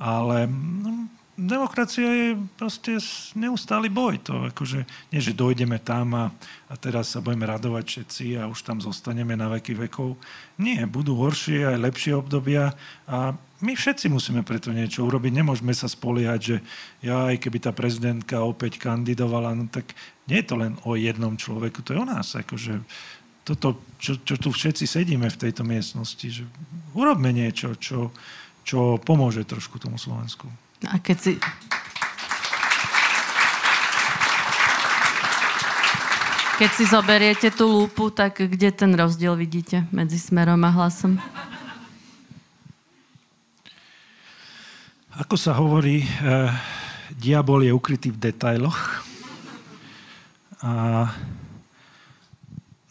[0.00, 1.04] Ale no,
[1.36, 2.96] demokracia je proste
[3.36, 4.16] neustály boj.
[4.28, 6.24] To akože, nie, že dojdeme tam a,
[6.68, 10.16] a teraz sa budeme radovať všetci a už tam zostaneme na veky vekov.
[10.56, 12.72] Nie, budú horšie aj lepšie obdobia
[13.04, 15.32] a my všetci musíme preto niečo urobiť.
[15.36, 16.56] Nemôžeme sa spoliehať, že
[17.04, 19.92] ja, aj keby tá prezidentka opäť kandidovala, no tak
[20.28, 22.32] nie je to len o jednom človeku, to je o nás.
[22.36, 22.80] Akože
[23.44, 26.44] toto, čo, čo tu všetci sedíme v tejto miestnosti, že
[26.96, 28.12] urobme niečo, čo,
[28.64, 30.48] čo pomôže trošku tomu Slovensku.
[30.88, 31.32] A keď si...
[36.60, 41.16] Keď si zoberiete tú lúpu, tak kde ten rozdiel vidíte medzi smerom a hlasom?
[45.10, 46.54] Ako sa hovorí, eh,
[47.18, 49.02] diabol je ukrytý v detailoch.
[50.62, 51.10] A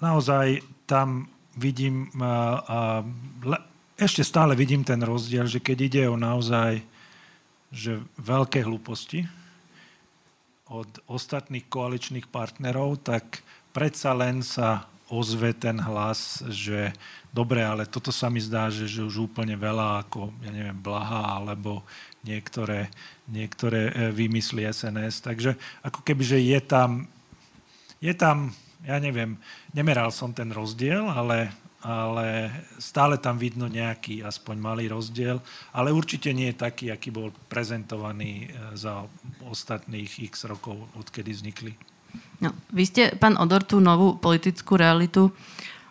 [0.04, 2.80] naozaj tam vidím, a, a,
[3.48, 3.58] le,
[3.96, 6.84] ešte stále vidím ten rozdiel, že keď ide o naozaj
[7.72, 9.24] že veľké hlúposti
[10.68, 16.94] od ostatných koaličných partnerov, tak predsa len sa ozve ten hlas, že
[17.34, 21.42] dobre, ale toto sa mi zdá, že, že už úplne veľa ako, ja neviem, Blaha
[21.42, 21.82] alebo
[22.22, 22.94] niektoré,
[23.30, 25.26] niektoré e, vymysly SNS.
[25.26, 27.10] Takže ako keby, že je tam,
[28.00, 28.54] je tam
[28.84, 29.36] ja neviem,
[29.76, 31.52] nemeral som ten rozdiel, ale,
[31.84, 35.44] ale stále tam vidno nejaký aspoň malý rozdiel,
[35.76, 39.04] ale určite nie je taký, aký bol prezentovaný e, za
[39.44, 41.89] ostatných x rokov, odkedy vznikli.
[42.40, 45.28] No, vy ste, pán Odor, tú novú politickú realitu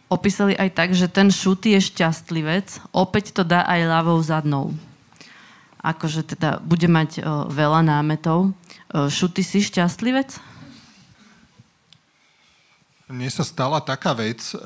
[0.09, 4.73] opísali aj tak, že ten šut je šťastlivec, opäť to dá aj ľavou zadnou.
[5.85, 8.51] Akože teda bude mať o, e, veľa námetov.
[8.51, 10.41] O, e, šuty si šťastlivec?
[13.09, 14.57] Mne sa stala taká vec e,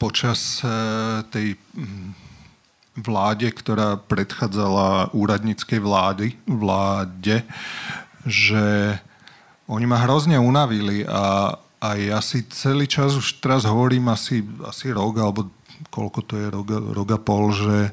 [0.00, 0.68] počas e,
[1.28, 2.16] tej m,
[2.96, 7.44] vláde, ktorá predchádzala úradníckej vlády, vláde,
[8.26, 8.96] že
[9.72, 14.92] oni ma hrozne unavili a, a ja si celý čas už teraz hovorím asi, asi
[14.92, 15.48] rok, alebo
[15.88, 17.88] koľko to je, rok, rok a pol, že,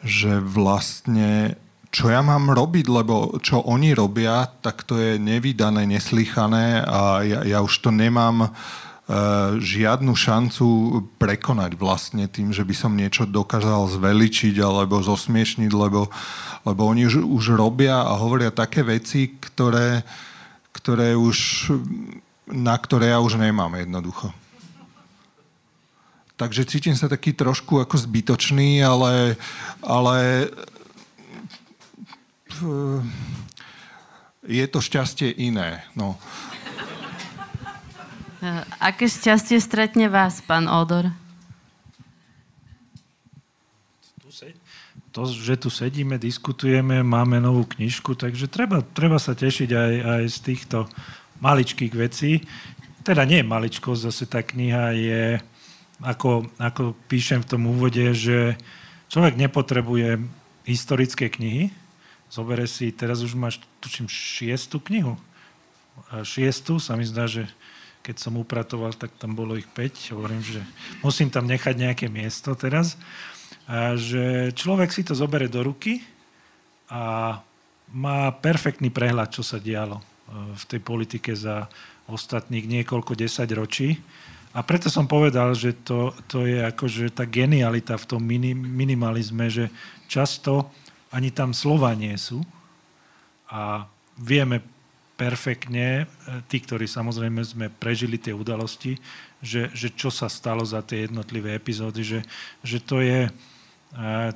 [0.00, 1.60] že vlastne
[1.92, 7.40] čo ja mám robiť, lebo čo oni robia, tak to je nevydané, neslychané a ja,
[7.46, 8.52] ja už to nemám uh,
[9.06, 10.66] Eh, žiadnu šancu
[11.14, 16.10] prekonať vlastne tým, že by som niečo dokázal zveličiť alebo zosmiešniť, lebo,
[16.66, 20.02] lebo oni už, už robia a hovoria také veci, ktoré,
[20.76, 21.72] ktoré už,
[22.44, 24.28] na ktoré ja už nemám jednoducho.
[26.36, 29.40] Takže cítim sa taký trošku ako zbytočný, ale,
[29.80, 30.16] ale
[32.52, 33.00] eh,
[34.44, 35.80] je to šťastie iné.
[35.96, 36.20] No.
[38.78, 41.08] Aké šťastie stretne vás, pán Odor?
[45.16, 50.22] To, že tu sedíme, diskutujeme, máme novú knižku, takže treba, treba sa tešiť aj, aj
[50.28, 50.78] z týchto
[51.40, 52.44] maličkých vecí.
[53.00, 55.40] Teda nie je maličko, zase tá kniha je,
[56.04, 58.60] ako, ako píšem v tom úvode, že
[59.08, 60.20] človek nepotrebuje
[60.68, 61.72] historické knihy.
[62.28, 65.16] Zobere si, teraz už máš, tučím, šiestu knihu.
[66.28, 67.48] Šiestu, sa mi zdá, že
[68.04, 70.12] keď som upratoval, tak tam bolo ich 5.
[70.12, 70.60] Hovorím, že
[71.00, 73.00] musím tam nechať nejaké miesto teraz.
[73.74, 75.98] Že človek si to zobere do ruky
[76.86, 77.34] a
[77.90, 79.98] má perfektný prehľad, čo sa dialo
[80.30, 81.66] v tej politike za
[82.06, 83.88] ostatných niekoľko desať ročí.
[84.56, 89.52] A preto som povedal, že to, to je akože tá genialita v tom minim, minimalizme,
[89.52, 89.68] že
[90.08, 90.72] často
[91.12, 92.40] ani tam slova nie sú
[93.52, 93.84] a
[94.16, 94.64] vieme
[95.16, 98.96] perfektne, e, tí, ktorí samozrejme sme prežili tie udalosti,
[99.44, 102.20] že, že čo sa stalo za tie jednotlivé epizódy, že,
[102.64, 103.30] že to, je, e,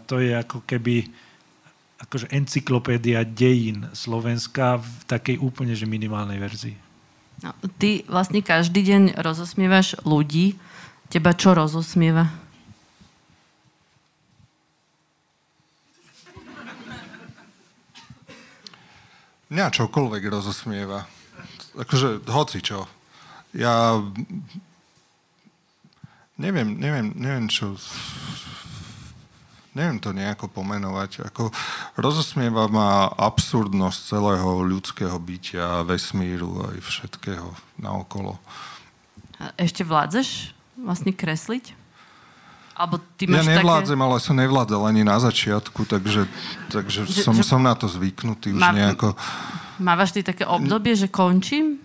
[0.09, 1.09] to je ako keby
[2.01, 6.77] akože encyklopédia dejín Slovenska v takej úplne že minimálnej verzii.
[7.45, 10.57] No, ty vlastne každý deň rozosmievaš ľudí.
[11.13, 12.29] Teba čo rozosmieva?
[19.51, 21.05] Mňa čokoľvek rozosmieva.
[21.75, 22.87] Akože hoci čo.
[23.51, 23.99] Ja
[26.39, 27.75] neviem, neviem, neviem čo
[29.75, 31.31] neviem to nejako pomenovať.
[31.31, 31.55] Ako
[31.95, 38.39] rozosmieva ma absurdnosť celého ľudského bytia, vesmíru aj všetkého naokolo.
[39.41, 41.79] A ešte vládzeš vlastne kresliť?
[42.81, 44.07] Alebo ty máš ja nevládzem, také...
[44.09, 46.25] ale som nevládzal ani na začiatku, takže,
[46.73, 47.45] takže že, som, že...
[47.45, 48.73] som na to zvyknutý už Má...
[48.73, 49.13] nejako.
[49.81, 51.81] Mávaš ty také obdobie, že končím?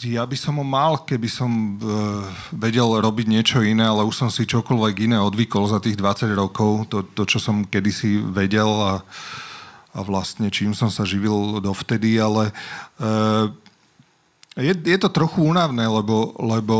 [0.00, 4.30] Ja by som ho mal, keby som uh, vedel robiť niečo iné, ale už som
[4.32, 9.04] si čokoľvek iné odvykol za tých 20 rokov, to, to čo som kedysi vedel a,
[9.92, 12.56] a vlastne čím som sa živil dovtedy, ale
[13.04, 13.52] uh,
[14.56, 16.76] je, je to trochu únavné, lebo, lebo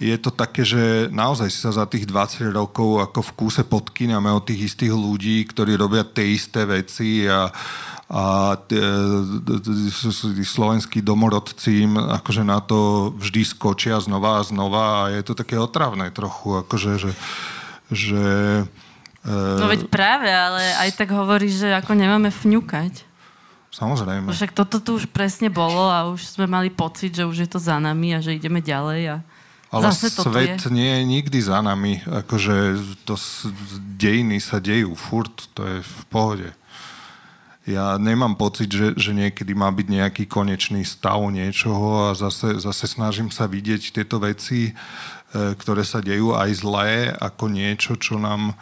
[0.00, 4.48] je to také, že naozaj sa za tých 20 rokov ako v kúse podkýňame od
[4.48, 7.52] tých istých ľudí, ktorí robia tie isté veci a,
[8.12, 8.60] a
[10.44, 15.56] slovenskí domorodci im akože na to vždy skočia znova a znova a je to také
[15.56, 17.12] otravné trochu, akože, že,
[17.88, 18.24] že
[19.24, 23.06] No veď práve, ale aj tak hovorí, že ako nemáme fňukať.
[23.72, 24.28] Samozrejme.
[24.28, 27.56] Však toto tu už presne bolo a už sme mali pocit, že už je to
[27.56, 29.16] za nami a že ideme ďalej a
[29.72, 30.68] ale Zase svet je.
[30.68, 32.04] nie je nikdy za nami.
[32.04, 32.76] Akože
[33.08, 33.16] to
[33.96, 36.48] dejiny sa dejú furt, to je v pohode.
[37.62, 42.90] Ja nemám pocit, že, že niekedy má byť nejaký konečný stav niečoho a zase, zase
[42.90, 44.72] snažím sa vidieť tieto veci, e,
[45.54, 48.54] ktoré sa dejú aj zlé, ako niečo, čo nám e,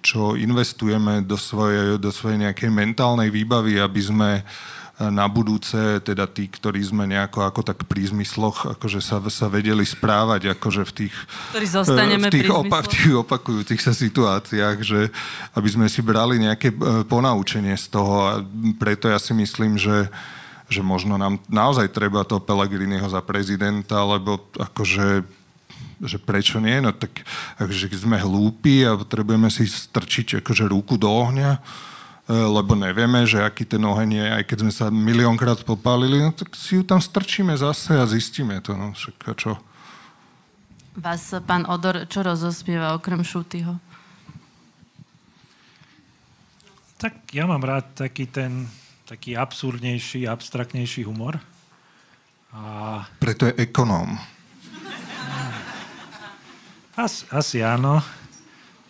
[0.00, 4.30] čo investujeme do svojej, do svojej nejakej mentálnej výbavy, aby sme
[4.96, 9.84] na budúce, teda tí, ktorí sme nejako ako tak pri zmysloch, akože sa, sa vedeli
[9.84, 11.16] správať, akože v tých,
[11.52, 15.12] v tých, opa- v tých opakujúcich sa situáciách, že
[15.52, 18.14] aby sme si brali nejaké e, ponaučenie z toho.
[18.24, 18.32] A
[18.80, 20.08] preto ja si myslím, že
[20.66, 25.22] že možno nám naozaj treba to Pelegriniho za prezidenta, lebo akože
[25.96, 27.24] že prečo nie, no tak
[27.56, 31.56] akože sme hlúpi a potrebujeme si strčiť akože ruku do ohňa,
[32.26, 36.58] lebo nevieme, že aký ten oheň je, aj keď sme sa miliónkrát popálili, no tak
[36.58, 38.74] si ju tam strčíme zase a zistíme to.
[38.74, 39.52] No, však a čo?
[40.98, 43.78] Vás, pán Odor, čo rozospieva okrem Šutyho?
[46.96, 48.66] Tak ja mám rád taký ten
[49.06, 51.38] taký absurdnejší, abstraktnejší humor.
[52.50, 53.06] A...
[53.22, 54.18] Preto je ekonóm.
[56.96, 58.02] Asi, asi áno.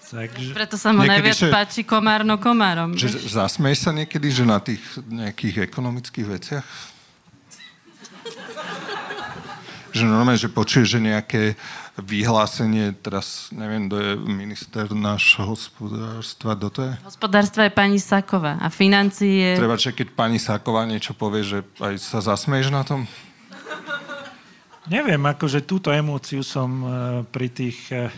[0.06, 0.54] Takže...
[0.54, 2.94] Preto sa mu najviac že, páči komárno komárom.
[2.94, 6.66] Že, zasmej sa niekedy, že na tých nejakých ekonomických veciach?
[9.96, 11.42] že normálne, že počuješ, že nejaké
[11.96, 16.92] vyhlásenie, teraz neviem, kto je minister nášho hospodárstva, kto to je?
[17.08, 19.50] Hospodárstva je pani Saková a financie je...
[19.56, 23.08] Treba, že keď pani Saková niečo povie, že aj sa zasmeješ na tom?
[24.86, 26.90] Neviem, akože túto emóciu som uh,
[27.32, 28.12] pri tých uh,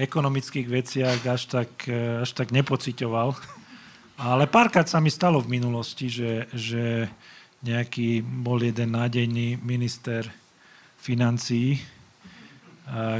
[0.00, 3.36] ekonomických veciach až tak, e, až tak nepocitoval.
[4.20, 7.08] Ale párkrát sa mi stalo v minulosti, že, že
[7.64, 10.28] nejaký bol jeden nádejný minister
[11.00, 11.80] financií,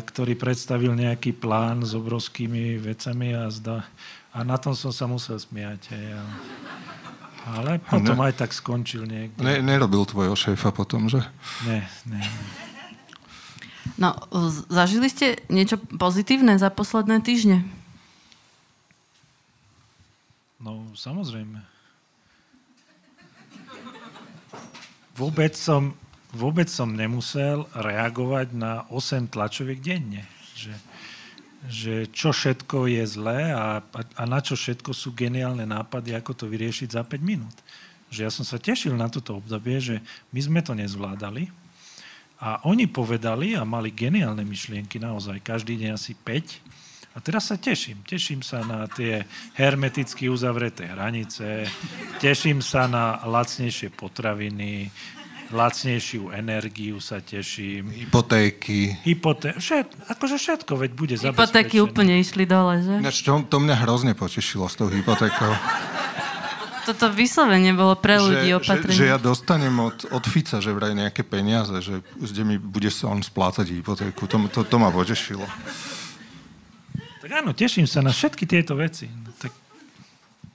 [0.04, 3.86] ktorý predstavil nejaký plán s obrovskými vecami a, zda,
[4.34, 5.94] a na tom som sa musel smiať.
[5.94, 6.32] Hej, ale,
[7.48, 9.40] ale potom ne, aj tak skončil niekde.
[9.40, 11.22] Ne, nerobil tvojho šéfa potom, že?
[11.64, 12.20] Ne, ne.
[12.20, 12.69] ne.
[13.96, 14.14] No,
[14.68, 17.66] zažili ste niečo pozitívne za posledné týždne?
[20.60, 21.64] No, samozrejme.
[25.16, 25.96] Vôbec som,
[26.32, 30.28] vôbec som nemusel reagovať na 8 tlačoviek denne.
[30.56, 30.74] Že,
[31.68, 36.44] že čo všetko je zlé a, a na čo všetko sú geniálne nápady, ako to
[36.48, 37.56] vyriešiť za 5 minút.
[38.12, 39.96] Že ja som sa tešil na toto obdobie, že
[40.32, 41.48] my sme to nezvládali,
[42.40, 46.72] A oni povedali a mali geniálne myšlienky, naozaj, každý deň asi 5.
[47.10, 48.00] A teraz sa teším.
[48.06, 49.26] Teším sa na tie
[49.58, 51.68] hermeticky uzavreté hranice,
[52.22, 54.88] teším sa na lacnejšie potraviny,
[55.50, 57.90] lacnejšiu energiu sa teším.
[57.90, 58.94] Hypotéky.
[59.02, 63.02] Hypoté- všet, akože všetko, veď bude Hypotéky úplne išli dole, že?
[63.02, 65.50] Ináč to, to mňa hrozne potešilo s tou hypotékou.
[66.86, 68.96] Toto vyslovene bolo pre ľudí že, že, opatrenie.
[68.96, 73.12] že ja dostanem od, od Fica, že vraj nejaké peniaze, že kde mi bude sa
[73.12, 74.24] on splácať hypotéku.
[74.26, 75.44] To, to, to ma potešilo.
[77.20, 79.06] Tak áno, teším sa na všetky tieto veci.
[79.06, 79.52] No, tak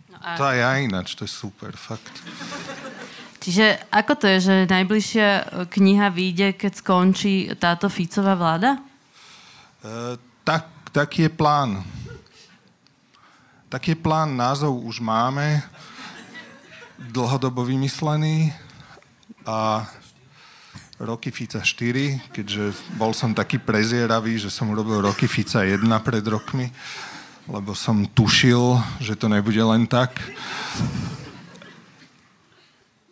[0.10, 2.10] No a- To aj ja ináč, to je super, fakt.
[3.40, 8.82] Čiže ako to je, že najbližšia e, kniha vyjde, keď skončí táto Ficová vláda?
[9.86, 11.86] E, tak, taký je plán.
[13.70, 15.62] Taký je plán, názov už máme,
[17.00, 18.54] dlhodobo vymyslený
[19.46, 19.84] a
[21.00, 26.24] roky Fica 4, keďže bol som taký prezieravý, že som urobil roky Fica 1 pred
[26.24, 26.72] rokmi,
[27.52, 30.16] lebo som tušil, že to nebude len tak.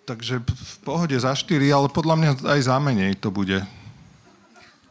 [0.03, 3.63] Takže v pohode za 4, ale podľa mňa aj za menej to bude.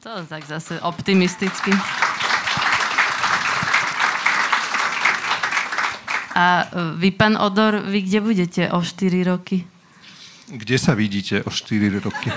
[0.02, 1.70] To tak zase optimisticky.
[6.32, 9.64] A e, vy, pán Odor, vy kde budete o 4 roky?
[10.48, 12.32] Kde sa vidíte o 4 roky?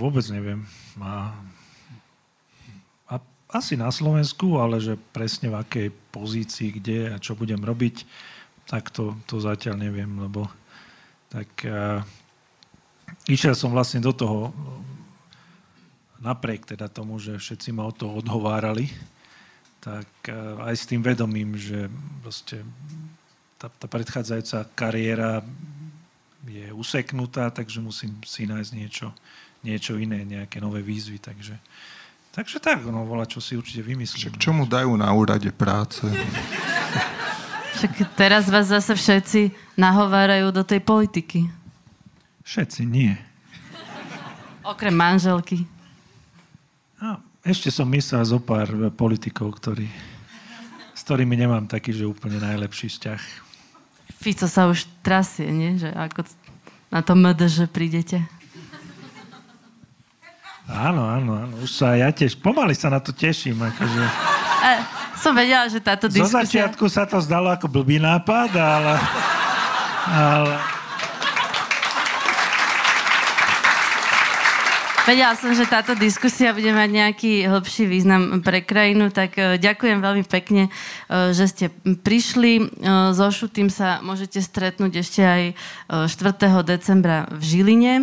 [0.00, 0.64] vôbec neviem.
[0.96, 1.36] A,
[3.04, 3.14] a
[3.52, 8.08] asi na Slovensku, ale že presne v akej pozícii, kde a čo budem robiť,
[8.64, 10.48] tak to, to zatiaľ neviem, lebo
[11.28, 12.00] tak uh,
[13.28, 14.56] išiel som vlastne do toho
[16.24, 18.88] napriek teda tomu, že všetci ma o to odhovárali,
[19.80, 21.88] tak uh, aj s tým vedomím, že
[22.20, 22.60] proste
[23.56, 25.40] tá, tá predchádzajúca kariéra
[26.44, 29.12] je useknutá, takže musím si nájsť niečo,
[29.60, 31.56] niečo iné, nejaké nové výzvy, takže,
[32.32, 34.32] takže tak, no volá, čo si určite vymyslím.
[34.32, 36.04] Však čo mu dajú na úrade práce?
[37.70, 41.48] Však teraz vás zase všetci nahovárajú do tej politiky.
[42.44, 43.16] Všetci nie.
[44.60, 45.64] Okrem manželky.
[47.40, 49.88] Ešte som myslel zo pár politikov, ktorí,
[50.92, 53.20] s ktorými nemám taký, že úplne najlepší vzťah.
[54.20, 55.80] Fico sa už trasie, nie?
[55.80, 56.20] Že ako
[56.92, 58.20] na to MD, že prídete.
[60.68, 61.54] Áno, áno, áno.
[61.64, 63.56] Už sa ja tiež, pomaly sa na to teším.
[63.56, 64.04] Akože.
[64.60, 64.68] A
[65.16, 66.68] som vedela, že táto Zo diskusia...
[66.68, 68.94] začiatku sa to zdalo ako blbý nápad, ale...
[70.12, 70.69] ale
[75.08, 79.98] Vedela som, že táto diskusia bude mať nejaký hĺbší význam pre krajinu, tak e, ďakujem
[80.04, 82.52] veľmi pekne, e, že ste prišli.
[82.60, 82.62] E,
[83.16, 85.54] So Šutým sa môžete stretnúť ešte aj e,
[86.04, 86.60] 4.
[86.62, 87.94] decembra v Žiline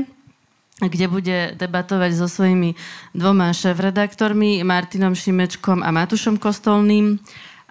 [0.77, 2.77] kde bude debatovať so svojimi
[3.17, 7.17] dvoma šéf-redaktormi, Martinom Šimečkom a Matušom Kostolným.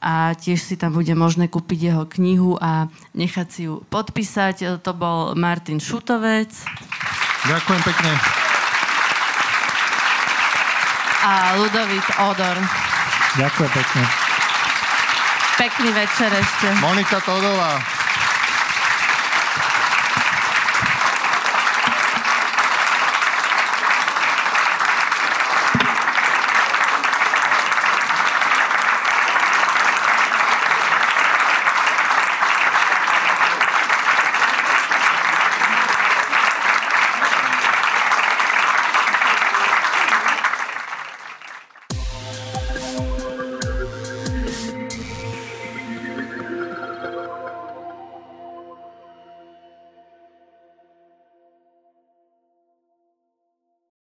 [0.02, 4.82] A tiež si tam bude možné kúpiť jeho knihu a nechať si ju podpísať.
[4.82, 6.50] To bol Martin Šutovec.
[7.46, 8.45] Ďakujem pekne.
[11.26, 12.54] A Ludovít Odor.
[13.34, 14.02] ďakujem pekne.
[15.58, 16.70] Pekný večer ešte.
[16.78, 17.95] Monika Todová.